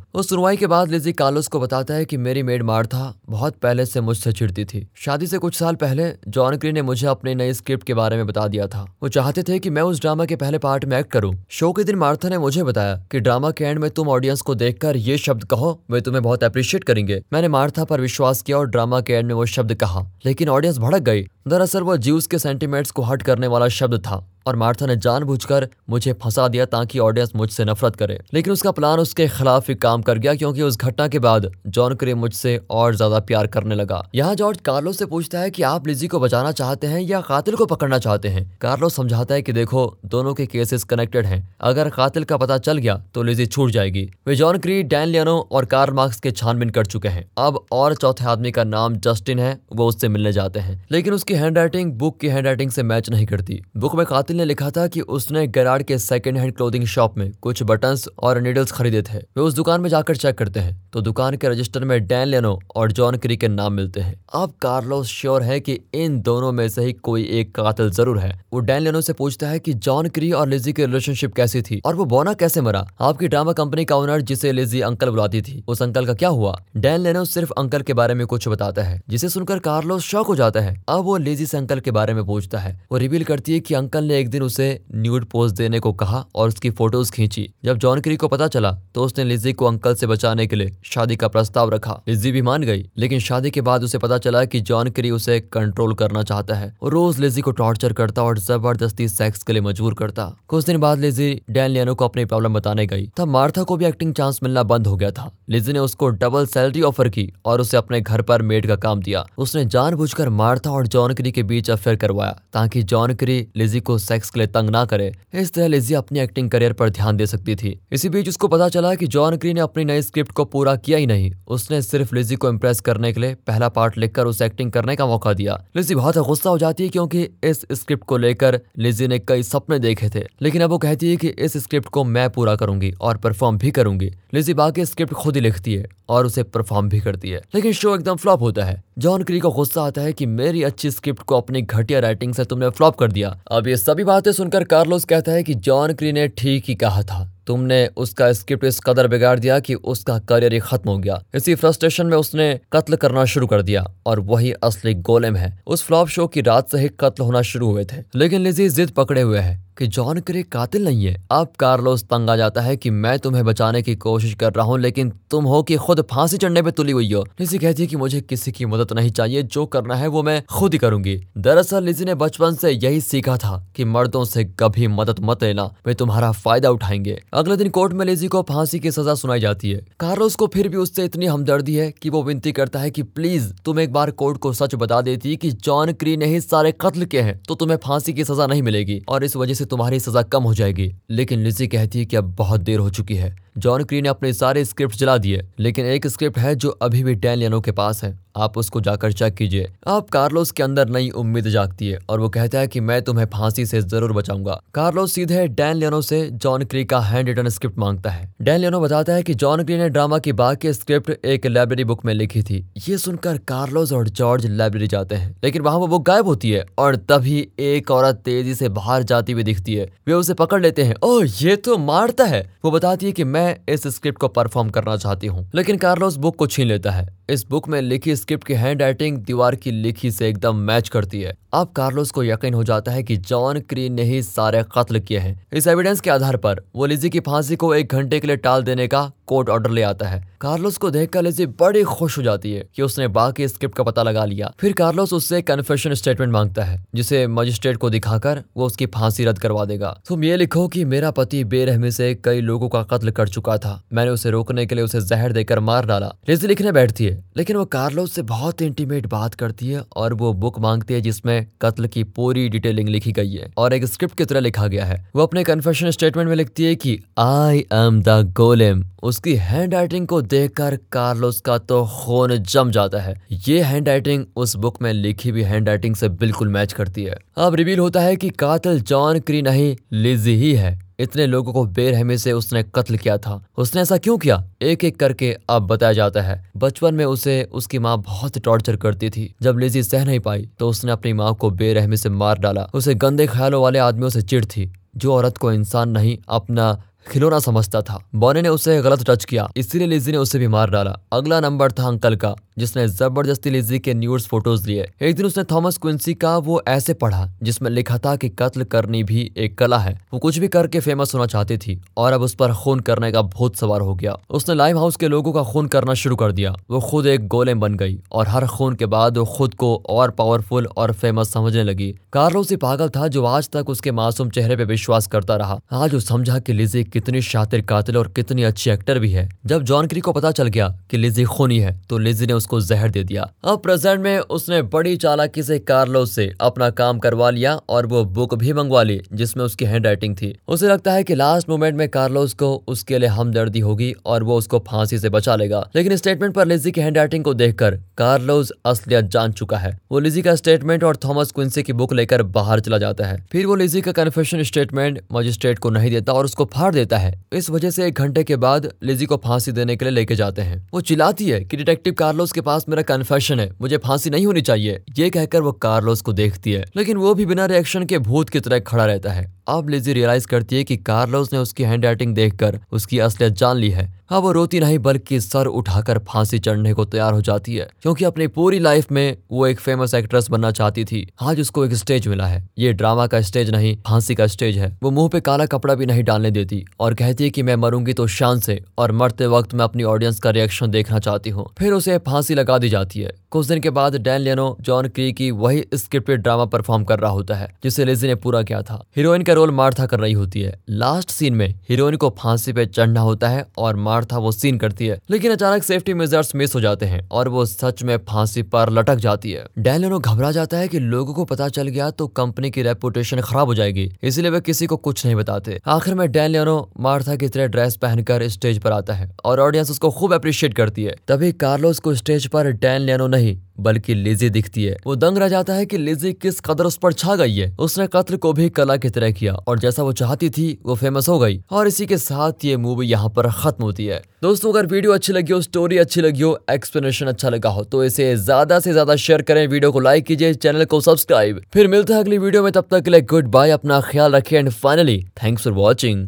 उस 0.15 0.29
सुनवाई 0.29 0.57
के 0.57 0.67
बाद 0.67 0.89
लिजी 0.89 1.13
कार्लोस 1.13 1.49
को 1.49 1.61
बताता 1.61 1.95
है 1.95 2.05
की 2.05 2.17
मेरी 2.17 2.43
मेड 2.43 2.63
मार्था 2.63 3.15
बहुत 3.31 3.55
पहले 3.55 3.87
से 3.87 4.01
मुझसे 4.01 4.33
चिड़ती 4.33 4.65
थी। 4.65 4.89
शादी 4.95 5.27
से 5.27 5.39
कुछ 5.39 5.55
साल 5.55 5.75
पहले 5.75 6.13
जॉन 6.29 6.57
क्री 6.57 6.73
ने 6.73 6.83
मुझे 6.83 7.07
अपने 7.07 7.35
नई 7.35 7.53
स्क्रिप्ट 7.53 7.87
के 7.87 7.95
बारे 7.95 8.12
में 8.17 8.27
बता 8.27 8.49
दिया 8.49 8.67
था। 8.67 8.87
वो 9.03 9.09
चाहते 9.09 9.43
थे 9.43 9.59
कि 9.59 9.71
मैं 9.71 9.83
उस 9.83 10.01
ड्रामा 10.01 10.25
के 10.25 10.37
पहले 10.37 10.59
पार्ट 10.59 10.85
में 10.85 10.99
एक्ट 10.99 11.11
करूँ। 11.11 11.45
शो 11.49 11.73
के 11.73 11.85
दिन 11.85 11.97
मार्था 11.97 12.29
ने 12.29 12.39
मुझे 12.39 12.63
बताया 12.63 12.97
कि 12.97 13.21
ड्रामा 13.21 13.51
के 13.51 13.65
एंड 13.65 13.79
में 13.79 13.91
तुम 13.91 14.09
ऑडियंस 14.09 14.41
को 14.41 14.55
देखकर 14.55 14.97
ये 14.97 15.19
शब्द 15.19 15.45
कहो, 15.45 15.83
वे 15.91 16.01
तुम्हें 16.01 16.23
बहुत 16.23 16.45
अप्रिशिएट 16.45 16.85
करेंगे। 16.85 17.23
मैंने 17.33 17.49
मार्था 17.49 17.85
पर 17.85 18.01
विश्वास 18.01 18.43
किया 18.43 18.59
और 18.59 18.67
ड्रामा 18.67 19.01
के 19.01 19.13
एंड 19.13 19.27
में 19.27 19.35
वो 19.35 19.47
शब्द 19.47 19.75
कहा। 19.75 20.07
लेकिन 20.25 20.49
ऑडियंस 20.49 20.79
भड़क 20.79 21.03
गई। 21.03 21.27
दरअसल 21.49 21.81
वो 21.81 21.97
जीव 21.97 22.21
के 22.31 22.39
सेंटीमेंट्स 22.39 22.91
को 22.91 23.03
हट 23.03 23.23
करने 23.23 23.47
वाला 23.47 23.69
शब्द 23.69 23.99
था। 23.99 24.32
और 24.47 24.57
मार्था 24.57 24.87
ने 24.87 24.97
जानबूझकर 24.99 25.69
मुझे 25.91 26.13
फंसा 26.23 26.47
दिया 26.49 26.65
ताकि 26.67 26.99
ऑडियंस 26.99 27.33
मुझसे 27.37 27.65
नफरत 27.65 27.97
करे। 27.97 28.19
लेकिन 28.35 28.53
उसका 28.53 28.71
प्लान 28.71 28.99
उसके 28.99 29.27
खिलाफ 29.29 29.69
ही 29.69 29.75
काम 29.77 30.03
कर 30.03 30.19
गया 30.19 30.35
क्योंकि 30.35 30.63
उस 30.63 30.79
घटना 30.79 31.09
के 31.09 31.19
बाद 31.19 31.51
जॉन 31.69 31.95
क्रे 31.95 32.15
मुझसे 32.15 32.57
और 32.71 32.95
ज़्यादा 32.95 33.19
प्यार 33.23 33.47
करने 33.47 33.75
लगा। 33.75 34.03
यहाँ 34.15 34.35
जॉर्ज 34.35 34.61
कार्लो 34.65 34.93
से 34.93 35.07
पूछता 35.07 35.39
है 35.39 35.51
कि 35.51 35.63
आप 35.65 35.87
लिजी 35.87 36.07
को 36.07 36.21
बचाना 36.21 36.53
चाहते 36.53 36.87
हैं 36.87 37.01
या 37.01 37.21
कातिल 37.21 37.55
को 37.55 37.67
पकड़ना 37.67 37.99
चाहते 37.99 38.29
हैं? 38.29 38.45
कार्लो 38.61 38.89
समझाता 38.89 39.35
है 39.35 39.43
कि 39.43 39.53
देखो, 39.53 39.87
दोनों 40.07 40.35
के 40.35 40.47
केसेस 40.47 40.85
कनेक्टेड 40.85 41.27
हैं। 41.27 41.57
अगर 41.63 41.89
कातिल 41.91 42.25
का 42.25 42.37
पता 42.37 42.59
चल 42.59 42.79
गया 42.79 42.97
तो 43.15 43.23
लिजी 43.23 43.47
छूट 43.47 43.71
जाएगी। 43.71 44.09
वे 44.27 44.37
जॉन 44.37 44.59
क्री, 44.59 44.83
डैन 44.85 45.09
लियानो 45.09 45.39
और 45.53 45.65
कार्ल 45.67 45.95
मार्क्स 45.95 46.21
के 46.21 46.31
छानबीन 46.33 46.71
कर 46.71 46.87
चुके 46.87 47.09
हैं। 47.09 47.25
अब 47.39 47.65
और 47.73 47.95
चौथे 47.95 48.25
आदमी 48.25 48.51
का 48.51 48.65
नाम 48.65 48.97
जस्टिन 48.99 49.39
है, 49.39 49.59
वो 49.73 49.87
उससे 49.89 50.09
मिलने 50.09 50.33
जाते 50.33 50.61
हैं। 50.61 50.85
लेकिन 50.91 51.15
उसकी 51.15 51.35
हैंड 51.35 51.59
राइटिंग 51.59 51.93
बुक 51.95 52.19
की 52.21 52.29
हैंड 52.29 52.47
राइटिंग 52.47 52.71
से 52.71 52.83
मैच 52.85 53.11
नहीं 53.11 53.27
करती। 53.27 53.61
बुक 53.77 53.95
में 53.95 54.05
कातिल 54.07 54.32
ने 54.35 54.45
लिखा 54.45 54.71
था 54.71 54.87
कि 54.87 55.01
उसने 55.01 55.47
गराड 55.47 55.83
के 55.83 55.99
सेकंड 55.99 56.39
हैंड 56.39 56.55
क्लोथिंग 56.55 56.85
शॉप 56.87 57.19
में 57.19 57.31
कुछ 57.43 57.63
बटन्स 57.63 58.09
और 58.19 58.41
नीडल्स 58.41 58.73
खरीदे 58.73 59.03
थे। 59.03 59.17
वे 59.17 59.41
उस 59.41 59.55
दुकान 59.55 59.81
में 59.81 59.89
जाकर 59.91 60.17
चेक 60.17 60.39
करते 60.39 60.61
हैं। 60.61 60.81
तो 60.93 61.01
दुकान 61.01 61.37
के 61.37 61.49
रजिस्टर 61.49 61.85
में 61.85 62.07
डैन 62.07 62.27
लेनो 62.29 62.59
और 62.77 62.93
जॉन 62.93 63.17
क्री 63.17 63.37
के 63.37 63.49
नाम 63.49 63.73
मिलते 63.73 64.01
हैं। 64.01 64.15
अब 64.35 64.53
कार्लोस 64.63 65.07
श्योर 65.07 65.43
है 65.43 65.59
कि 65.61 65.79
इन 65.95 66.21
दोनों 66.21 66.53
में 66.53 66.69
से 66.69 66.85
ही 66.85 66.93
कोई 66.93 67.25
एक 67.31 67.55
कातिल 67.55 67.91
ज़रूर 67.91 68.19
है। 68.19 68.33
वो 68.53 68.61
डैन 68.61 68.83
लेनो 68.83 69.01
से 69.01 69.13
पूछता 69.13 69.49
है 69.49 69.59
कि 69.59 69.75
जॉन 69.75 70.09
क्री 70.09 70.31
और 70.33 70.49
लिजी 70.49 70.73
की 70.73 70.85
रिलेशनशिप 70.85 71.35
कैसी 71.35 71.63
थी 71.63 71.81
और 71.87 71.95
वो 71.95 72.05
बोना 72.05 72.35
कैसे 72.35 72.61
मरा? 72.61 72.87
आपकी 73.01 73.29
ड्रामा 73.29 73.53
कंपनी 73.53 73.85
का 73.85 73.97
ओनर 73.97 74.21
जिसे 74.21 74.53
लिजी 74.53 74.81
अंकल 74.81 75.11
बुलाती 75.11 75.43
थी, 75.43 75.63
उस 75.69 75.83
अंकल 75.83 76.07
का 76.07 76.15
क्या 76.15 76.29
हुआ? 76.29 76.57
डैन 76.77 77.01
लेनो 77.01 77.25
सिर्फ़ 77.25 77.53
अंकल 77.53 77.83
के 77.83 77.93
बारे 77.93 78.15
में 78.15 78.27
कुछ 78.27 78.49
बताता 78.49 78.83
है, 78.83 79.01
जिसे 79.09 79.29
सुनकर 79.29 79.59
कार्लोस 79.59 80.03
शौक 80.03 80.27
हो 80.27 80.37
जाता 80.37 80.61
है। 80.61 80.75
अब 80.89 81.05
वो 81.05 81.17
लिजी 81.17 81.47
से 81.47 81.57
अंकल 81.57 81.81
के 81.81 81.91
बारे 81.91 82.15
में 82.15 82.25
पूछता 82.25 82.59
है। 82.59 82.73
वो 82.93 82.99
रिवील 82.99 83.25
करती 83.25 83.53
है 83.53 83.61
कि 83.61 83.75
अंकल 83.75 84.05
ने 84.05 84.19
एक 84.23 84.29
दिन 84.31 84.43
उसे 84.43 84.67
न्यूड 84.95 85.25
पोज 85.25 85.53
देने 85.53 85.79
को 85.81 85.93
कहा 85.95 86.25
और 86.35 86.49
उसकी 86.49 86.71
फ़ोटोज़ 86.73 87.11
खींची। 87.13 87.49
जब 87.65 87.79
जॉन 87.79 88.01
क्री 88.01 88.17
को 88.17 88.29
पता 88.29 88.47
चला 88.49 88.71
तो 88.95 89.05
उसने 89.05 89.25
लिजी 89.25 89.53
को 89.53 89.67
अंकल 89.67 89.95
से 89.95 90.07
बचाने 90.07 90.47
के 90.47 90.57
लिए 90.57 90.77
शादी 90.85 91.17
का 91.17 91.29
प्रस्ताव 91.29 91.71
रखा। 91.71 92.01
लिजी 92.09 92.33
भी 92.33 92.43
मान 92.43 92.63
गई, 92.63 92.85
लेकिन 92.99 93.21
शादी 93.21 93.51
के 93.51 93.61
बाद 93.61 93.85
उसे 93.85 93.99
पता 93.99 94.19
चला 94.19 94.45
कि 94.45 94.61
जॉन 94.63 94.91
क्री 94.91 95.11
उसे 95.11 95.39
कंट्रोल 95.53 95.95
करना 95.95 96.23
चाहता 96.23 96.55
है। 96.55 96.73
और 96.83 96.93
रोज 96.93 97.19
लिजी 97.19 97.41
को 97.41 97.51
टॉर्चर 97.53 97.93
करता 97.93 98.23
और 98.23 98.39
ज़बरदस्ती 98.41 99.09
सेक्स 99.09 99.43
के 99.43 99.53
लिए 99.53 99.63
मजबूर 99.63 99.95
करता। 99.95 100.31
कुछ 100.49 100.65
दिन 100.65 100.79
बाद 100.79 100.99
लिजी 100.99 101.31
डैन 101.51 101.71
लियानो 101.71 101.95
को 101.95 102.05
अपनी 102.05 102.25
प्रॉब्लम 102.25 102.55
बताने 102.55 102.87
गई। 102.87 103.11
तब 103.17 103.29
मार्था 103.29 103.63
को 103.63 103.77
भी 103.77 103.85
एक्टिंग 103.85 104.15
चांस 104.15 104.41
मिलना 104.43 104.63
बंद 104.65 104.87
हो 104.87 104.97
गया 104.97 105.11
था। 105.11 105.31
लिजी 105.49 105.73
ने 105.73 105.79
उसको 105.81 106.09
डबल 106.17 106.47
सैलरी 106.47 106.83
ऑफ़र 106.83 107.09
की 107.09 107.29
और 107.45 107.61
उसे 107.61 107.77
अपने 107.77 108.01
घर 108.01 108.23
पर 108.23 108.43
मेड 108.43 108.67
का 108.67 108.77
काम 108.79 109.03
दिया। 109.03 109.27
उसने 109.39 109.65
जानबूझकर 109.67 110.29
मार्था 110.33 110.71
और 110.71 110.87
जॉन 110.87 111.15
क्री 111.15 111.33
के 111.33 111.43
बीच 111.45 111.71
अफेयर 111.71 111.97
करवाया, 111.97 112.41
ताकि 112.53 112.83
जॉन 112.85 113.15
क्री 113.15 113.47
लिजी 113.57 113.81
को 113.81 113.99
सेक्स 114.13 114.31
के 114.31 114.41
लिए 114.41 114.47
तंग 114.47 114.71
ना 114.71 114.85
करे। 114.85 115.13
इस 115.35 115.53
तरह 115.55 115.67
लिजी 115.67 115.95
अपनी 115.95 116.21
एक्टिंग 116.21 116.51
करियर 116.51 116.73
पर 116.73 116.91
ध्यान 116.91 117.17
दे 117.17 117.27
सकती 117.27 117.57
थी। 117.57 117.79
इसी 117.93 118.09
बीच 118.09 118.29
उसको 118.29 118.49
पता 118.49 118.69
चला 118.69 118.95
कि 118.95 119.07
जॉन 119.07 119.37
क्री 119.37 119.55
ने 119.55 119.61
अपनी 119.61 119.85
नई 119.85 120.03
स्क्रिप्ट 120.03 120.33
को 120.33 120.45
पूरा 120.45 120.77
किया 120.77 120.99
ही 120.99 121.07
नहीं। 121.07 121.33
उसने 121.49 121.83
सिर्फ़ 121.83 122.15
लिजी 122.15 122.37
को 122.37 122.49
इम्प्रेस 122.49 122.81
करने 122.81 123.13
के 123.13 123.21
लिए 123.21 123.35
पहला 123.35 123.69
पार्ट 123.69 123.99
लिखकर 123.99 124.27
उसे 124.27 124.47
एक्टिंग 124.47 124.73
करने 124.73 124.97
का 124.97 125.07
मौका 125.07 125.33
दिया। 125.33 125.65
लिजी 125.77 125.95
बहुत 125.95 126.19
गुस्सा 126.19 126.51
हो 126.51 126.59
जाती 126.59 126.83
है 126.83 126.89
क्योंकि 126.89 127.23
इस 127.45 127.67
स्क्रिप्ट 127.73 128.05
को 128.05 128.17
लेकर 128.17 128.61
लिजी 128.79 129.09
ने 129.09 129.19
कई 129.19 129.43
सपने 129.43 129.79
देखे 129.79 130.09
थे। 130.15 130.25
लेकिन 130.43 130.63
अब 130.63 130.71
वो 130.71 130.79
कहती 130.79 131.11
है 131.11 131.17
कि 131.17 131.29
इस 131.29 131.57
स्क्रिप्ट 131.57 131.89
को 131.89 132.05
मैं 132.05 132.31
पूरा 132.31 132.57
करूँगी 132.57 132.93
और 133.01 133.17
परफॉर्म 133.17 133.59
भी 133.59 133.71
करूँगी। 133.71 134.11
लिजी 134.35 134.55
बाकी 134.55 134.85
स्क्रिप्ट 134.85 135.13
खुद 135.13 135.35
ही 135.35 135.41
लिखती 135.41 135.75
है 135.75 135.87
और 136.09 136.27
उसे 136.27 136.43
परफॉर्म 136.43 136.89
भी 136.89 137.01
करती 137.01 137.31
है। 137.31 137.43
लेकिन 137.55 137.73
शो 137.73 137.95
एकदम 137.95 138.17
फ्लॉप 138.17 138.41
होता 138.41 138.65
है। 138.65 138.83
जॉन 138.99 139.23
क्री 139.23 139.41
को 139.41 139.51
गुस्सा 139.51 139.83
आता 139.83 140.01
है 140.01 140.13
कि 140.13 140.27
मेरी 140.27 140.63
अच्छी 140.63 140.91
स्क्रिप्ट 140.91 141.23
को 141.23 141.37
अपनी 141.37 141.63
घटिया 141.63 142.01
राइटिंग 142.01 142.35
से 142.35 142.45
तुमने 142.45 142.71
फ्लॉप 142.71 142.97
कर 142.97 143.13
दिया। 143.13 143.41
अब 143.51 143.67
ये 143.67 143.77
सभी 143.77 144.05
बातें 144.05 144.33
सुनकर 144.33 144.65
कार्लोस 144.65 145.05
कहता 145.05 145.33
है 145.33 145.43
कि 145.43 145.55
जॉन 145.55 145.93
क्री 145.93 146.13
ने 146.13 146.29
ठीक 146.29 146.65
ही 146.69 146.75
कहा 146.75 147.03
था। 147.03 147.32
तुमने 147.47 147.87
उसका 147.97 148.33
स्क्रिप्ट 148.33 148.65
इस 148.65 148.81
कदर 148.81 149.09
बिगाड़ 149.09 149.39
दिया 149.39 149.59
कि 149.61 149.75
उसका 149.75 150.19
करियर 150.19 150.53
ही 150.53 150.59
खत्म 150.59 150.91
हो 150.91 150.99
गया। 150.99 151.23
इसी 151.35 151.55
फ्रस्ट्रेशन 151.55 152.07
में 152.07 152.17
उसने 152.17 152.61
कत्ल 152.73 152.97
करना 152.97 153.25
शुरू 153.25 153.47
कर 153.47 153.63
दिया, 153.63 153.87
और 154.07 154.21
वही 154.21 154.53
असली 154.53 154.95
गोलेम 154.95 155.37
है। 155.37 155.63
उस 155.67 155.83
फ्लॉप 155.83 156.09
शो 156.09 156.27
की 156.27 156.41
रात 156.41 156.71
से 156.71 156.79
ही 156.79 156.89
कत्ल 157.01 157.25
होना 157.25 157.43
शुरू 157.43 157.71
हुए 157.71 157.85
थे। 157.85 158.03
लेकिन 158.15 158.41
लिजी 158.41 158.69
जिद 158.69 158.91
पकड़े 158.91 159.21
हुए 159.21 159.39
है 159.39 159.73
कि 159.79 159.87
जॉन 159.87 160.21
क्रे 160.21 160.43
कातिल 160.43 160.85
नहीं 160.85 161.07
है। 161.07 161.27
अब 161.31 161.53
कार्लोस 161.59 162.03
तंग 162.05 162.31
आ 162.31 162.37
जाता 162.37 162.61
है 162.61 162.77
कि 162.77 162.91
मैं 162.91 163.19
तुम्हें 163.19 163.45
बचाने 163.45 163.83
की 163.83 163.95
कोशिश 163.97 164.35
कर 164.35 164.53
रहा 164.53 164.67
हूँ, 164.67 164.79
लेकिन 164.79 165.13
तुम 165.31 165.45
हो 165.45 165.63
कि 165.63 165.77
खुद 165.77 166.05
फांसी 166.11 166.37
चढ़ने 166.37 166.63
पे 166.63 166.71
तुली 166.71 166.93
हुई 166.93 167.13
हो। 167.13 167.27
लिजी 167.41 167.59
कहती 167.59 167.83
है 167.83 167.89
कि 167.89 167.97
मुझे 167.97 168.21
किसी 168.21 168.53
की 168.53 168.67
मदद 168.67 168.93
नहीं 168.93 169.11
चाहिए, 169.11 169.43
जो 169.43 169.67
करना 169.67 169.95
है 169.95 170.07
वो 170.07 170.23
मैं 170.23 170.43
खुद 170.51 170.73
ही 170.73 170.79
करूँगी। 170.79 171.27
दरअसल 171.39 171.85
लिजी 171.85 172.05
ने 172.05 172.15
बचपन 172.15 172.55
से 172.55 172.71
यही 172.71 173.01
सीखा 173.01 173.37
था 173.37 173.67
कि 173.77 173.85
मर्दों 173.85 174.25
से 174.25 174.45
कभी 174.45 174.87
मदद 174.87 175.17
मत 175.21 175.45
लेना, 175.45 175.75
वे 175.87 175.95
तुम्हारा 175.95 176.33
फ़ायदा 176.33 176.71
उठाएँगे। 176.71 177.23
अगले 177.43 177.57
दिन 177.57 177.69
कोर्ट 177.69 177.93
में 177.93 178.05
लेजी 178.07 178.27
को 178.29 178.41
फांसी 178.43 178.79
की 178.81 178.91
सजा 178.91 179.15
सुनाई 179.15 179.41
जाती 179.41 179.71
है। 179.71 179.81
कार्लोस 180.01 180.35
को 180.35 180.47
फिर 180.47 180.69
भी 180.69 180.77
उससे 180.77 181.05
इतनी 181.05 181.27
हमदर्दी 181.27 181.75
है 181.75 181.91
कि 182.03 182.11
वो 182.11 182.23
विनती 182.23 182.53
करता 182.53 182.81
है 182.81 182.91
कि 182.91 183.03
प्लीज़, 183.03 183.53
तुम 183.65 183.81
एक 183.81 183.93
बार 183.93 184.11
कोर्ट 184.11 184.39
को 184.39 184.53
सच 184.53 184.75
बता 184.75 185.01
देती 185.01 185.37
कि 185.37 185.51
जॉन 185.51 185.93
क्री 185.93 186.17
ने 186.17 186.27
ही 186.27 186.41
सारे 186.41 186.73
कत्ल 186.81 187.05
के 187.05 187.21
हैं 187.21 187.39
तो 187.49 187.55
तुम्हें 187.55 187.79
फांसी 187.85 188.13
की 188.13 188.25
सजा 188.25 188.47
नहीं 188.47 188.63
मिलेगी 188.63 189.03
और 189.09 189.25
इस 189.25 189.37
वजह 189.37 189.55
से 189.55 189.65
तुम्हारी 189.65 190.01
सजा 190.01 190.23
कम 190.23 190.43
हो 190.43 190.55
जाएगी। 190.55 190.93
लेकिन 191.11 191.39
लिजी 191.39 191.67
कहती 191.69 191.99
है 191.99 192.05
कि 192.05 192.17
अब 192.17 192.35
बहुत 192.39 192.61
देर 192.61 192.79
हो 192.79 192.91
चुकी 192.91 193.15
है। 193.15 193.37
जॉन 193.57 193.83
क्री 193.85 194.01
ने 194.03 194.09
अपने 194.09 194.33
सारे 194.33 194.65
स्क्रिप्ट 194.65 194.97
जला 194.97 195.17
दिए, 195.19 195.43
लेकिन 195.59 195.87
एक 195.87 196.07
स्क्रिप्ट 196.07 196.39
है 196.39 196.55
जो 196.55 196.69
अभी 196.83 197.03
भी 197.05 197.15
डैन 197.15 197.39
लियानो 197.39 197.61
के 197.61 197.73
पास 197.73 198.03
है। 198.05 198.21
आप 198.37 198.57
उसको 198.59 198.81
जाकर 198.81 199.13
चेक 199.13 199.35
कीजिए। 199.35 199.69
अब 199.87 200.07
कार्लोस 200.13 200.51
के 200.51 200.63
अंदर 200.63 200.89
नई 200.89 201.09
उम्मीद 201.11 201.49
जागती 201.49 201.89
है, 201.89 201.99
और 202.09 202.21
वो 202.21 202.29
कहता 202.29 202.59
है 202.59 202.69
कि 202.69 202.81
मैं 202.81 203.01
तुम्हें 203.03 203.27
फांसी 203.27 203.67
से 203.67 203.81
ज़रूर 203.83 204.13
बचाऊँगा। 204.13 204.61
कार्लोस 204.75 205.13
सीधे 205.13 205.47
डैन 205.49 205.77
लियानो 205.77 206.01
से 206.03 206.21
जॉन 206.33 206.65
क्री 206.65 206.85
का 206.85 207.01
हैंड 207.01 207.29
रिटन 207.29 207.49
स्क्रिप्ट 207.49 207.79
माँगता 207.79 208.11
है। 208.11 208.33
डैन 208.43 208.59
लियानो 208.59 208.81
बताता 208.81 209.13
है 209.13 209.23
कि 209.23 209.35
जॉन 209.35 209.63
क्री 209.65 209.77
ने 209.79 209.89
ड्रामा 209.89 210.19
की 210.19 210.33
बाकी 210.33 210.73
स्क्रिप्ट 210.73 211.27
एक 211.27 211.47
लाइब्रेरी 211.47 211.85
बुक 211.85 212.05
में 212.05 212.13
लिखी 212.15 212.43
थी। 212.43 212.65
ये 212.89 212.99
सुनकर 212.99 213.39
कार्लोस 213.49 213.93
और 213.93 214.09
जॉर्ज 214.11 214.47
लाइब्रेरी 214.47 214.87
जाते 214.87 215.15
हैं, 215.15 215.35
लेकिन 215.45 215.63
वहाँ 215.63 215.79
वो 215.79 215.87
बुक 215.87 216.07
गायब 216.07 216.27
होती 216.27 216.51
है, 216.51 216.65
और 216.79 216.97
तभी 217.09 217.47
एक 217.59 217.91
औरत 217.91 218.23
तेज़ी 218.25 218.55
से 218.55 218.69
बाहर 218.71 219.03
जाती 219.03 219.33
हुई 219.33 219.43
दिखती 219.43 219.75
है। 219.75 219.87
वे 220.07 220.15
उसे 220.15 220.35
पकड़ 220.35 220.63
लेते 220.63 220.83
हैं। 220.83 220.95
ओह, 221.03 221.25
ये 221.43 221.57
तो 221.57 221.79
मारता 221.79 222.25
है। 222.25 222.43
वो 222.65 222.71
बताती 222.71 223.07
है 223.07 223.13
की 223.13 223.25
मैं 223.25 223.42
इस 223.51 223.87
स्क्रिप्ट 223.87 224.19
को 224.19 224.29
परफॉर्म 224.29 224.71
करना 224.71 224.97
चाहती 224.97 225.27
हूँ। 225.27 225.51
लेकिन 225.55 225.77
कार्लोस 225.77 226.17
बुक 226.17 226.37
को 226.37 226.47
छीन 226.47 226.67
लेता 226.67 226.91
है। 226.91 227.19
इस 227.31 227.49
बुक 227.51 227.69
में 227.69 227.83
लिखी 227.83 228.17
स्क्रिप्ट 228.17 228.47
की 228.47 228.55
हैंड 228.55 228.83
राइटिंग 228.83 229.19
दीवार 229.19 229.55
की 229.55 229.71
लिखी 229.71 230.11
से 230.11 230.29
एकदम 230.29 230.57
मैच 230.57 230.89
करती 230.89 231.21
है। 231.21 231.37
अब 231.53 231.69
कार्लोस 231.69 232.11
को 232.11 232.25
यकीन 232.25 232.55
हो 232.55 232.65
जाता 232.65 232.93
है 232.93 233.03
कि 233.03 233.17
जॉन 233.17 233.61
क्रीन 233.61 233.93
ने 233.93 234.03
ही 234.03 234.23
सारे 234.23 234.65
कत्ल 234.79 234.99
किए 234.99 235.19
हैं। 235.19 235.47
इस 235.53 235.67
एविडेंस 235.67 236.01
के 236.01 236.11
आधार 236.11 236.37
पर, 236.37 236.61
वो 236.77 236.87
लिजी 236.87 237.11
की 237.11 237.21
फांसी 237.21 237.57
को 237.57 237.75
एक 237.75 237.89
घंटे 237.93 238.21
के 238.21 238.27
लिए 238.27 238.37
टाल 238.37 238.63
देने 238.63 238.89
का 238.89 239.13
कोर्ट 239.33 239.49
ऑर्डर 239.49 239.71
ले 239.71 239.83
आता 239.83 240.09
है। 240.09 240.21
कार्लोस 240.41 240.77
को 240.77 240.91
देखकर 240.91 241.23
लिजी 241.23 241.45
बड़ी 241.61 241.83
खुश 241.85 242.17
हो 242.19 242.23
जाती 242.23 242.53
है 242.53 242.65
कि 242.77 242.83
उसने 242.83 243.07
बाकी 243.11 243.47
स्क्रिप्ट 243.49 243.77
का 243.77 243.85
पता 243.85 244.03
लगा 244.03 244.25
लिया। 244.25 244.53
फिर 244.61 244.73
कार्लोस 244.73 245.13
उससे 245.13 245.41
कन्फेशन 245.43 245.95
स्टेटमेंट 245.95 246.33
माँगता 246.33 246.65
है, 246.65 246.85
जिसे 246.95 247.27
मजिस्ट्रेट 247.29 247.77
को 247.77 247.91
दिखाकर 247.91 248.43
वो 248.57 248.67
उसकी 248.67 248.87
फांसी 248.89 249.25
रद्द 249.25 249.39
करवा 249.39 249.65
देगा। 249.65 249.91
तुम 250.09 250.25
ये 250.25 250.37
लिखो 250.37 250.67
कि 250.69 250.85
मेरा 250.85 251.11
पति 251.11 251.43
बेरहमी 251.45 251.91
से 251.91 252.15
कई 252.15 252.41
लोगों 252.41 252.69
का 252.69 252.83
कत्ल 252.83 253.11
कर 253.11 253.29
चुका 253.29 253.57
था। 253.59 253.73
मैंने 253.93 254.11
उसे 254.11 254.31
रोकने 254.31 254.67
के 254.67 254.75
लिए 254.75 254.85
उसे 254.85 255.01
जहर 255.03 255.33
देकर 255.33 255.61
मार 255.61 255.87
डाला। 255.87 256.13
लिजी 256.29 256.47
लिखने 256.47 256.73
बैठती 256.73 257.05
है, 257.05 257.25
लेकिन 257.37 257.57
वो 257.57 257.65
कार्लोस 257.69 258.13
से 258.13 258.23
बहुत 258.25 258.63
इंटीमेट 258.63 259.07
बात 259.07 259.35
करती 259.35 259.69
है 259.69 259.83
और 259.97 260.15
वो 260.15 260.33
बुक 260.35 260.59
मांगती 260.61 260.95
है 260.95 261.01
जिसमें 261.01 261.47
कत्ल 261.63 261.87
की 261.87 262.05
पूरी 262.13 262.49
डिटेलिंग 262.49 262.89
लिखी 262.89 263.13
गई 263.13 263.33
है 263.33 263.51
और 263.57 263.73
एक 263.73 263.85
स्क्रिप्ट 263.87 264.19
की 264.19 264.25
तरह 264.25 264.41
लिखा 264.41 264.67
गया 264.67 264.85
है। 264.85 265.05
वो 265.17 265.23
अपने 265.23 265.45
कन्फेशन 265.45 265.91
स्टेटमेंट 265.91 266.29
में 266.29 266.37
लिखती 266.37 266.65
है 266.65 266.75
कि 266.77 266.99
आई 267.19 267.65
एम 267.73 268.03
द 268.03 268.33
गोलेम 268.37 268.85
उस 269.03 269.22
उसकी 269.23 269.35
हैंड 269.37 269.75
राइटिंग 269.75 270.07
को 270.07 270.21
देखकर 270.23 270.77
कार्लोस 270.93 271.41
का 271.41 271.57
तो 271.59 271.85
खून 271.87 272.37
जम 272.37 272.71
जाता 272.71 273.01
है। 273.01 273.15
ये 273.47 273.61
हैंड 273.63 273.89
राइटिंग 273.89 274.25
उस 274.37 274.55
बुक 274.57 274.81
में 274.83 274.93
लिखी 274.93 275.31
हुई 275.31 275.43
हैंड 275.43 275.69
राइटिंग 275.69 275.95
से 275.97 276.09
बिल्कुल 276.23 276.49
मैच 276.49 276.73
करती 276.73 277.05
है। 277.05 277.19
अब 277.37 277.55
रिवील 277.55 277.79
होता 277.79 278.01
है 278.01 278.17
कि 278.17 278.31
कातिल 278.31 278.81
जॉन 278.81 279.21
क्री 279.21 279.43
नहीं 279.43 279.77
लिजी 279.93 280.35
ही 280.35 280.53
है। 280.55 280.79
इतने 280.99 281.27
लोगों 281.27 281.53
को 281.53 281.65
बेरहमी 281.69 282.19
से 282.19 282.33
उसने 282.33 282.63
कत्ल 282.75 282.97
किया 282.97 283.17
था। 283.19 283.41
उसने 283.59 283.83
ऐसा 283.83 283.97
क्यों 283.99 284.19
किया? 284.19 284.43
एक 284.63 284.85
एक 284.85 284.99
करके 285.01 285.35
अब 285.51 285.67
बताया 285.67 285.93
जाता 285.93 286.23
है। 286.23 286.43
बचपन 286.57 286.95
में 286.95 287.05
उसे 287.05 287.43
उसकी 287.53 287.79
माँ 287.79 287.97
बहुत 288.01 288.39
टॉर्चर 288.39 288.77
करती 288.77 289.11
थी। 289.11 289.33
जब 289.43 289.59
लिजी 289.59 289.83
सह 289.83 290.05
नहीं 290.05 290.21
पाई 290.21 290.49
तो 290.59 290.69
उसने 290.69 290.93
अपनी 290.93 291.13
माँ 291.13 291.35
को 291.35 291.51
बेरहमी 291.53 291.97
से 291.97 292.09
मार 292.11 292.39
डाला। 292.39 292.69
उसे 292.75 292.95
गंदे 292.97 293.27
ख्यालों 293.27 293.63
वाले 293.63 293.79
आदमियों 293.79 294.11
से 294.11 294.23
चिड़ 294.23 294.45
थी। 294.45 294.73
जो 294.97 295.13
औरत 295.15 295.39
को 295.39 295.53
इंसान 295.53 295.89
नहीं, 295.89 296.17
अपना 296.29 296.83
खिलौना 297.07 297.39
समझता 297.39 297.81
था। 297.83 297.99
बॉने 298.15 298.43
ने 298.43 298.49
उसे 298.49 298.81
गलत 298.83 299.05
टच 299.11 299.25
किया, 299.25 299.49
इसीलिए 299.57 299.87
लिजी 299.87 300.13
ने 300.13 300.19
उसे 300.19 300.39
भी 300.39 300.49
मार 300.49 300.71
डाला। 300.71 300.97
अगला 301.13 301.41
नंबर 301.41 301.73
था 301.73 301.87
अंकल 301.89 302.17
का, 302.17 302.35
जिसने 302.59 302.87
ज़बरदस्ती 302.89 303.51
लिजी 303.51 303.79
के 303.79 303.95
न्यूज़ 303.95 304.27
फ़ोटोज़ 304.29 304.67
लिए। 304.67 304.87
एक 305.03 305.17
दिन 305.17 305.27
उसने 305.27 305.45
थॉमस 305.45 305.77
क्विंसी 305.77 306.15
का 306.15 306.37
वो 306.39 306.61
ऐसे 306.69 306.95
पढ़ा, 306.95 307.29
जिसमें 307.43 307.71
लिखा 307.71 307.99
था 307.99 308.15
कि 308.17 308.29
कत्ल 308.29 308.65
करनी 308.65 309.03
भी 309.03 309.31
एक 309.37 309.59
कला 309.59 309.79
है। 309.79 309.99
वो 310.13 310.19
कुछ 310.19 310.39
भी 310.39 310.49
करके 310.49 310.81
फ़ेमस 310.81 311.15
होना 311.15 311.27
चाहती 311.27 311.57
थी, 311.57 311.81
और 311.97 312.13
अब 312.13 312.23
उस 312.23 312.35
पर 312.35 312.53
खून 312.55 312.81
करने 312.81 313.13
का 313.13 313.23
बहुत 313.23 313.57
सवार 313.57 313.81
हो 313.81 313.95
गया। 313.95 314.17
उसने 314.31 314.55
लाइव 314.55 314.79
हाउस 314.79 314.97
के 314.97 315.09
लोगों 315.09 315.33
का 315.33 315.43
खून 315.43 315.67
करना 315.67 315.95
शुरू 315.95 316.17
कर 316.17 316.33
दिया। 316.33 316.55
वो 316.71 316.81
खुद 316.81 317.07
एक 317.07 317.27
गोलेम 317.29 317.61
बन 317.61 317.75
गई, 317.75 317.99
और 318.13 318.29
हर 318.29 318.47
खून 318.47 318.75
के 318.75 318.87
बाद 318.87 319.19
वो 319.19 319.25
खुद 319.27 319.55
को 319.55 319.75
और 319.89 320.11
पावरफुल 320.11 320.67
और 320.67 320.93
फ़ेमस 320.93 321.33
समझने 321.33 321.65
लगी। 321.65 321.91
कार्लो 322.13 322.43
से 322.45 322.57
पागल 322.57 322.89
था 322.89 323.07
जो 323.09 323.25
आज 323.25 323.49
तक 323.51 323.71
उसके 323.71 323.93
मासूम 323.93 324.31
चेहरे 324.31 324.57
पे 324.57 324.65
विश्वास 324.65 325.07
करता 325.07 325.37
रहा। 325.37 325.61
आज 325.73 325.95
वो 325.95 326.01
समझा 326.01 326.39
की 326.39 326.53
लिजी 326.53 326.85
कितनी 326.93 327.23
शातिर 327.23 327.61
कातिल 327.61 327.97
और 327.97 328.09
कितनी 328.09 328.43
अच्छी 328.43 328.71
एक्टर 328.71 328.99
भी 328.99 329.11
है। 329.11 329.29
जब 329.47 329.63
जॉन 329.63 329.87
क्री 329.87 330.01
को 330.01 330.13
पता 330.13 330.31
चल 330.31 330.49
गया 330.49 330.69
कि 330.91 330.97
लिजी 330.97 331.25
खूनी 331.25 331.59
है 331.61 331.77
तो 331.91 331.99
लिजी 331.99 332.27
ने 332.27 332.33
उसको 332.33 332.61
जहर 332.61 332.91
दे 332.91 333.05
दिया। 333.05 333.31
अब 333.45 333.59
प्रेजेंट 333.59 334.01
में 334.01 334.19
उसने 334.19 334.61
बड़ी 334.63 334.97
चालाकी 334.97 335.43
से 335.43 335.59
कार्लो 335.59 336.05
से 336.07 336.31
अपना 336.41 336.71
काम 336.73 336.99
करवा 336.99 337.31
लिया 337.31 337.55
और 337.69 337.87
वो 337.87 338.05
बुक 338.05 338.35
भी 338.35 338.53
मंगवा 338.53 338.83
ली, 338.83 339.01
जिसमें 339.13 339.45
उसकी 339.45 339.65
हैंड 339.65 339.87
राइटिंग 339.87 340.17
थी। 340.17 340.37
उसे 340.49 340.69
लगता 340.69 340.93
है 340.93 341.05
कि 341.05 341.15
लास्ट 341.15 341.49
मोमेंट 341.49 341.77
में 341.77 341.89
कार्लोस 341.89 342.35
को 342.35 342.53
उसके 342.69 342.99
लिए 342.99 343.09
हमदर्दी 343.09 343.61
होगी 343.61 343.93
और 344.07 344.23
वो 344.23 344.37
उसको 344.39 344.59
फांसी 344.69 344.99
से 344.99 345.09
बचा 345.09 345.37
लेगा। 345.37 345.61
लेकिन 345.77 345.97
स्टेटमेंट 345.97 346.35
पर 346.35 346.47
लिजी 346.47 346.71
की 346.71 346.81
हैंड 346.81 346.99
राइटिंग 346.99 347.25
को 347.25 347.35
देखकर 347.35 347.77
कार्लोस 347.99 348.53
असलियत 348.67 349.05
जान 349.05 349.33
चुका 349.33 349.59
है। 349.59 349.77
वो 349.93 349.99
लिजी 349.99 350.23
का 350.23 350.35
स्टेटमेंट 350.35 350.85
और 350.85 350.97
थॉमस 350.97 351.33
क्विंसी 351.33 351.63
की 351.63 351.73
बुक 351.73 351.93
लेकर 351.93 352.23
बाहर 352.33 352.61
चला 352.61 352.79
जाता 352.79 353.07
है। 353.07 353.25
फिर 353.33 353.47
वो 353.47 353.55
लिजी 353.55 353.81
का 353.81 353.93
कन्फेशन 353.93 354.43
स्टेटमेंट 354.43 355.01
मजिस्ट्रेट 355.13 355.59
को 355.59 355.71
नहीं 355.71 355.91
देता 355.91 356.13
और 356.13 356.25
उसको 356.25 356.45
फाड़ 356.45 356.75
है। 356.89 357.13
इस 357.33 357.51
वजह 357.51 357.71
से 357.71 357.87
एक 357.87 357.95
घंटे 357.95 358.25
के 358.25 358.37
बाद 358.37 358.69
लिजी 358.83 359.07
को 359.07 359.17
फांसी 359.17 359.53
देने 359.53 359.77
के 359.77 359.85
लिए 359.85 359.93
लेके 359.93 360.15
जाते 360.15 360.43
हैं। 360.43 360.69
वो 360.75 360.81
चिल्लाती 360.81 361.29
है 361.29 361.41
कि 361.41 361.57
डिटेक्टिव 361.57 361.93
कार्लोस 361.93 362.33
के 362.33 362.41
पास 362.41 362.65
मेरा 362.69 362.83
कन्फेशन 362.83 363.41
है, 363.41 363.51
मुझे 363.61 363.77
फांसी 363.77 364.11
नहीं 364.11 364.27
होनी 364.27 364.41
चाहिए। 364.41 364.83
ये 364.99 365.11
कहकर 365.11 365.41
वो 365.41 365.53
कार्लोस 365.53 366.01
को 366.01 366.13
देखती 366.13 366.53
है, 366.53 366.65
लेकिन 366.77 366.97
वो 366.97 367.15
भी 367.15 367.27
बिना 367.27 367.47
रिएक्शन 367.47 367.85
के 367.85 367.99
भूत 367.99 368.31
की 368.31 368.41
तरह 368.41 368.59
खड़ा 368.59 368.87
रहता 368.87 369.13
है। 369.13 369.31
अब 369.49 369.69
लिजी 369.69 369.93
रियलाइज़ 369.93 370.27
करती 370.27 370.57
है 370.57 370.65
कि 370.65 370.77
कार्लोस 370.77 371.33
ने 371.33 371.39
उसकी 371.39 371.63
हैंड 371.63 371.85
राइटिंग 371.85 372.15
देखकर 372.15 372.59
उसकी 372.73 372.99
असलियत 372.99 373.33
जान 373.33 373.57
ली 373.57 373.71
है। 373.71 374.02
अब 374.13 374.23
वो 374.23 374.31
रोती 374.33 374.59
नहीं, 374.61 374.79
बल्कि 374.79 375.21
सर 375.21 375.47
उठाकर 375.47 375.99
फांसी 375.99 376.39
चढ़ने 376.39 376.73
को 376.73 376.85
तैयार 376.85 377.13
हो 377.13 377.21
जाती 377.21 377.55
है, 377.57 377.69
क्योंकि 377.83 378.05
अपनी 378.05 378.27
पूरी 378.27 378.59
लाइफ 378.59 378.91
में 378.93 379.17
वो 379.33 379.47
एक 379.47 379.61
फ़ेमस 379.61 379.95
एक्ट्रेस 379.95 380.29
बनना 380.31 380.51
चाहती 380.51 380.85
थी। 380.85 381.07
आज 381.21 381.41
उसको 381.41 381.65
एक 381.65 381.75
स्टेज 381.75 382.09
मिला 382.09 382.27
है। 382.27 382.43
ये 382.59 382.73
ड्रामा 382.73 383.07
का 383.07 383.21
स्टेज 383.21 383.51
नहीं, 383.51 383.77
फांसी 383.87 384.15
का 384.15 384.27
स्टेज 384.27 384.59
है। 384.59 384.79
वो 384.83 384.91
मुँह 384.91 385.09
पे 385.09 385.21
काला 385.21 385.47
कपड़ा 385.47 385.75
भी 385.75 385.87
नहीं 385.87 386.03
डालने 386.05 386.31
देती 386.31 386.65
और 386.81 386.95
कहती 386.95 387.25
है 387.25 387.31
कि 387.31 387.43
मैं 387.43 387.57
मरूँगी 387.57 387.93
तो 387.93 388.07
शान 388.07 388.41
से 388.41 388.61
और 388.79 388.93
मरते 388.93 389.27
वक्त 389.27 389.55
मैं 389.55 389.65
अपनी 389.65 389.83
ऑडियंस 389.85 390.21
का 390.21 390.31
रिएक्शन 390.31 390.71
देखना 390.71 390.99
चाहती 390.99 391.31
हूँ। 391.31 391.47
फिर 391.59 391.73
उसे 391.73 391.99
फांसी 391.99 392.35
लगा 392.35 392.59
दी 392.59 392.69
जाती 392.69 393.01
है। 393.01 393.15
कुछ 393.31 393.47
दिन 393.47 393.61
के 393.61 393.71
बाद 393.71 393.97
डैन 393.97 394.21
लेनो, 394.21 394.57
जॉन 394.61 394.89
क्री 394.89 395.13
की 395.13 395.31
वही 395.31 395.65
स्क्रिप्टेड 395.75 396.23
ड्रामा 396.23 396.45
परफॉर्म 396.45 396.85
कर 396.85 396.99
रहा 396.99 397.11
होता 397.11 397.35
है, 397.35 397.49
जिसे 397.65 397.85
लिजी 397.85 398.07
ने 398.07 398.15
पूरा 398.15 398.43
किया 398.43 398.63
था। 398.63 398.83
हीरोइन 398.97 399.23
का 399.23 399.33
रोल 399.33 399.51
मार्था 399.51 399.87
कर 399.87 400.01
रही 400.01 400.13
होती 400.13 400.41
है। 400.41 400.55
लास्ट 400.71 401.11
सीन 401.11 401.35
में 401.35 401.49
हीरोइन 401.69 401.97
को 401.97 402.15
फांसी 402.19 402.53
पे 402.53 402.67
चढ़ना 402.67 403.01
होता 403.01 403.29
है 403.29 403.47
और 403.59 403.77
मार्था 403.77 404.01
वो 404.13 404.33
सीन 404.33 404.59
करती 404.59 404.87
है। 404.87 405.01
लेकिन 405.11 405.33
अचानक 405.33 405.63
सेफ्टी 405.63 405.95
मेजर्स 405.95 406.35
मिस 406.35 406.55
हो 406.55 406.61
जाते 406.61 406.87
हैं 406.87 407.09
और 407.13 407.29
वो 407.29 407.45
सच 407.47 407.83
में 407.83 407.97
फांसी 407.99 408.43
पर 408.43 408.71
लटक 408.71 408.97
जाती 408.97 409.33
है। 409.33 409.47
डेलोनो 409.59 409.99
घबरा 409.99 410.31
जाता 410.33 410.57
है 410.57 410.69
कि 410.69 410.79
लोगों 410.79 411.15
को 411.15 411.25
पता 411.25 411.49
चल 411.49 411.69
गया 411.69 411.91
तो 411.91 412.07
कंपनी 412.07 412.51
की 412.51 412.63
रेपुटेशन 412.63 413.21
खराब 413.21 413.47
हो 413.47 413.55
जाएगी। 413.55 413.91
इसलिए 414.03 414.31
वे 414.31 414.41
किसी 414.41 414.67
को 414.67 414.77
कुछ 414.77 415.05
नहीं 415.07 415.17
बताते। 415.17 415.61
आखिर 415.67 415.95
में 415.95 416.11
डैन 416.13 416.31
लेनो 416.31 416.71
मार्था 416.81 417.17
की 417.17 417.29
तरह 417.29 417.47
ड्रेस 417.47 417.77
पहनकर 417.77 418.29
स्टेज 418.29 418.59
पर 418.59 418.73
आता 418.73 418.95
है 418.95 419.11
और 419.25 419.41
ऑडियंस 419.41 419.71
उसको 419.71 419.91
खूब 419.91 420.15
अप्रिशिएट 420.15 420.55
करती 420.55 420.85
है। 420.85 420.97
तभी 421.09 421.33
कार्लोस 421.33 421.79
को 421.79 421.95
स्टेज 421.95 422.27
पर 422.27 422.51
डैन 422.53 422.81
लेनो 422.81 423.07
नहीं 423.07 423.37
बल्कि 423.57 423.95
लिजी 423.95 424.29
दिखती 424.31 424.65
है। 424.65 424.77
वो 424.87 424.97
दंग 424.97 425.19
रह 425.19 425.29
जाता 425.29 425.55
है 425.55 425.67
कि 425.67 425.79
लिजी 425.79 426.13
किस 426.15 426.41
कदर 426.41 426.65
उस 426.65 426.77
पर 426.77 426.93
छा 426.95 427.17
गई 427.17 427.37
है। 427.37 427.55
उसने 427.61 427.87
कत्ल 427.89 428.17
को 428.17 428.33
भी 428.33 428.49
कला 428.51 428.77
की 428.77 428.89
तरह 428.91 429.11
किया 429.13 429.35
और 429.35 429.59
जैसा 429.59 429.83
वो 429.83 429.93
चाहती 429.95 430.31
थी, 430.31 430.59
वो 430.67 430.75
फ़ेमस 430.75 431.09
हो 431.09 431.19
गई। 431.19 431.41
और 431.51 431.69
इसी 431.69 431.87
के 431.87 431.99
साथ 431.99 432.45
ये 432.45 432.57
मूवी 432.59 432.87
यहाँ 432.87 433.09
पर 433.11 433.31
खत्म 433.33 433.65
होती 433.65 433.87
है। 433.87 434.03
दोस्तों, 434.23 434.53
अगर 434.53 434.67
वीडियो 434.67 434.93
अच्छी 434.93 435.13
लगी 435.13 435.33
हो 435.33 435.41
स्टोरी 435.43 435.79
अच्छी 435.79 436.01
लगी 436.01 436.23
हो 436.23 436.39
एक्सप्लेनेशन 436.51 437.07
अच्छा 437.07 437.29
लगा 437.29 437.51
हो 437.51 437.65
तो 437.65 437.85
इसे 437.85 438.15
ज़्यादा 438.17 438.59
से 438.61 438.73
ज़्यादा 438.73 438.97
शेयर 438.99 439.23
करें। 439.23 439.47
वीडियो 439.47 439.73
को 439.73 439.81
लाइक 439.81 440.07
कीजिए 440.07 440.35
चैनल 440.37 440.65
को 440.65 440.81
सब्सक्राइब 440.81 441.41
फिर 441.53 441.69
मिलता 441.69 441.95
है 441.95 442.01
अगली 442.01 442.19
वीडियो 442.19 442.43
में, 442.43 442.53
तब 442.53 442.67
तक 442.71 442.83
के 442.83 442.91
लिए 442.91 443.01
गुड 443.03 443.27
बाय 443.29 443.51
अपना 443.51 443.81
ख्याल 443.83 444.13
रखें। 444.13 444.37
And 444.39 444.51
finally 444.51 445.03
thanks 445.23 445.45
for 445.45 445.53
watching 445.53 446.07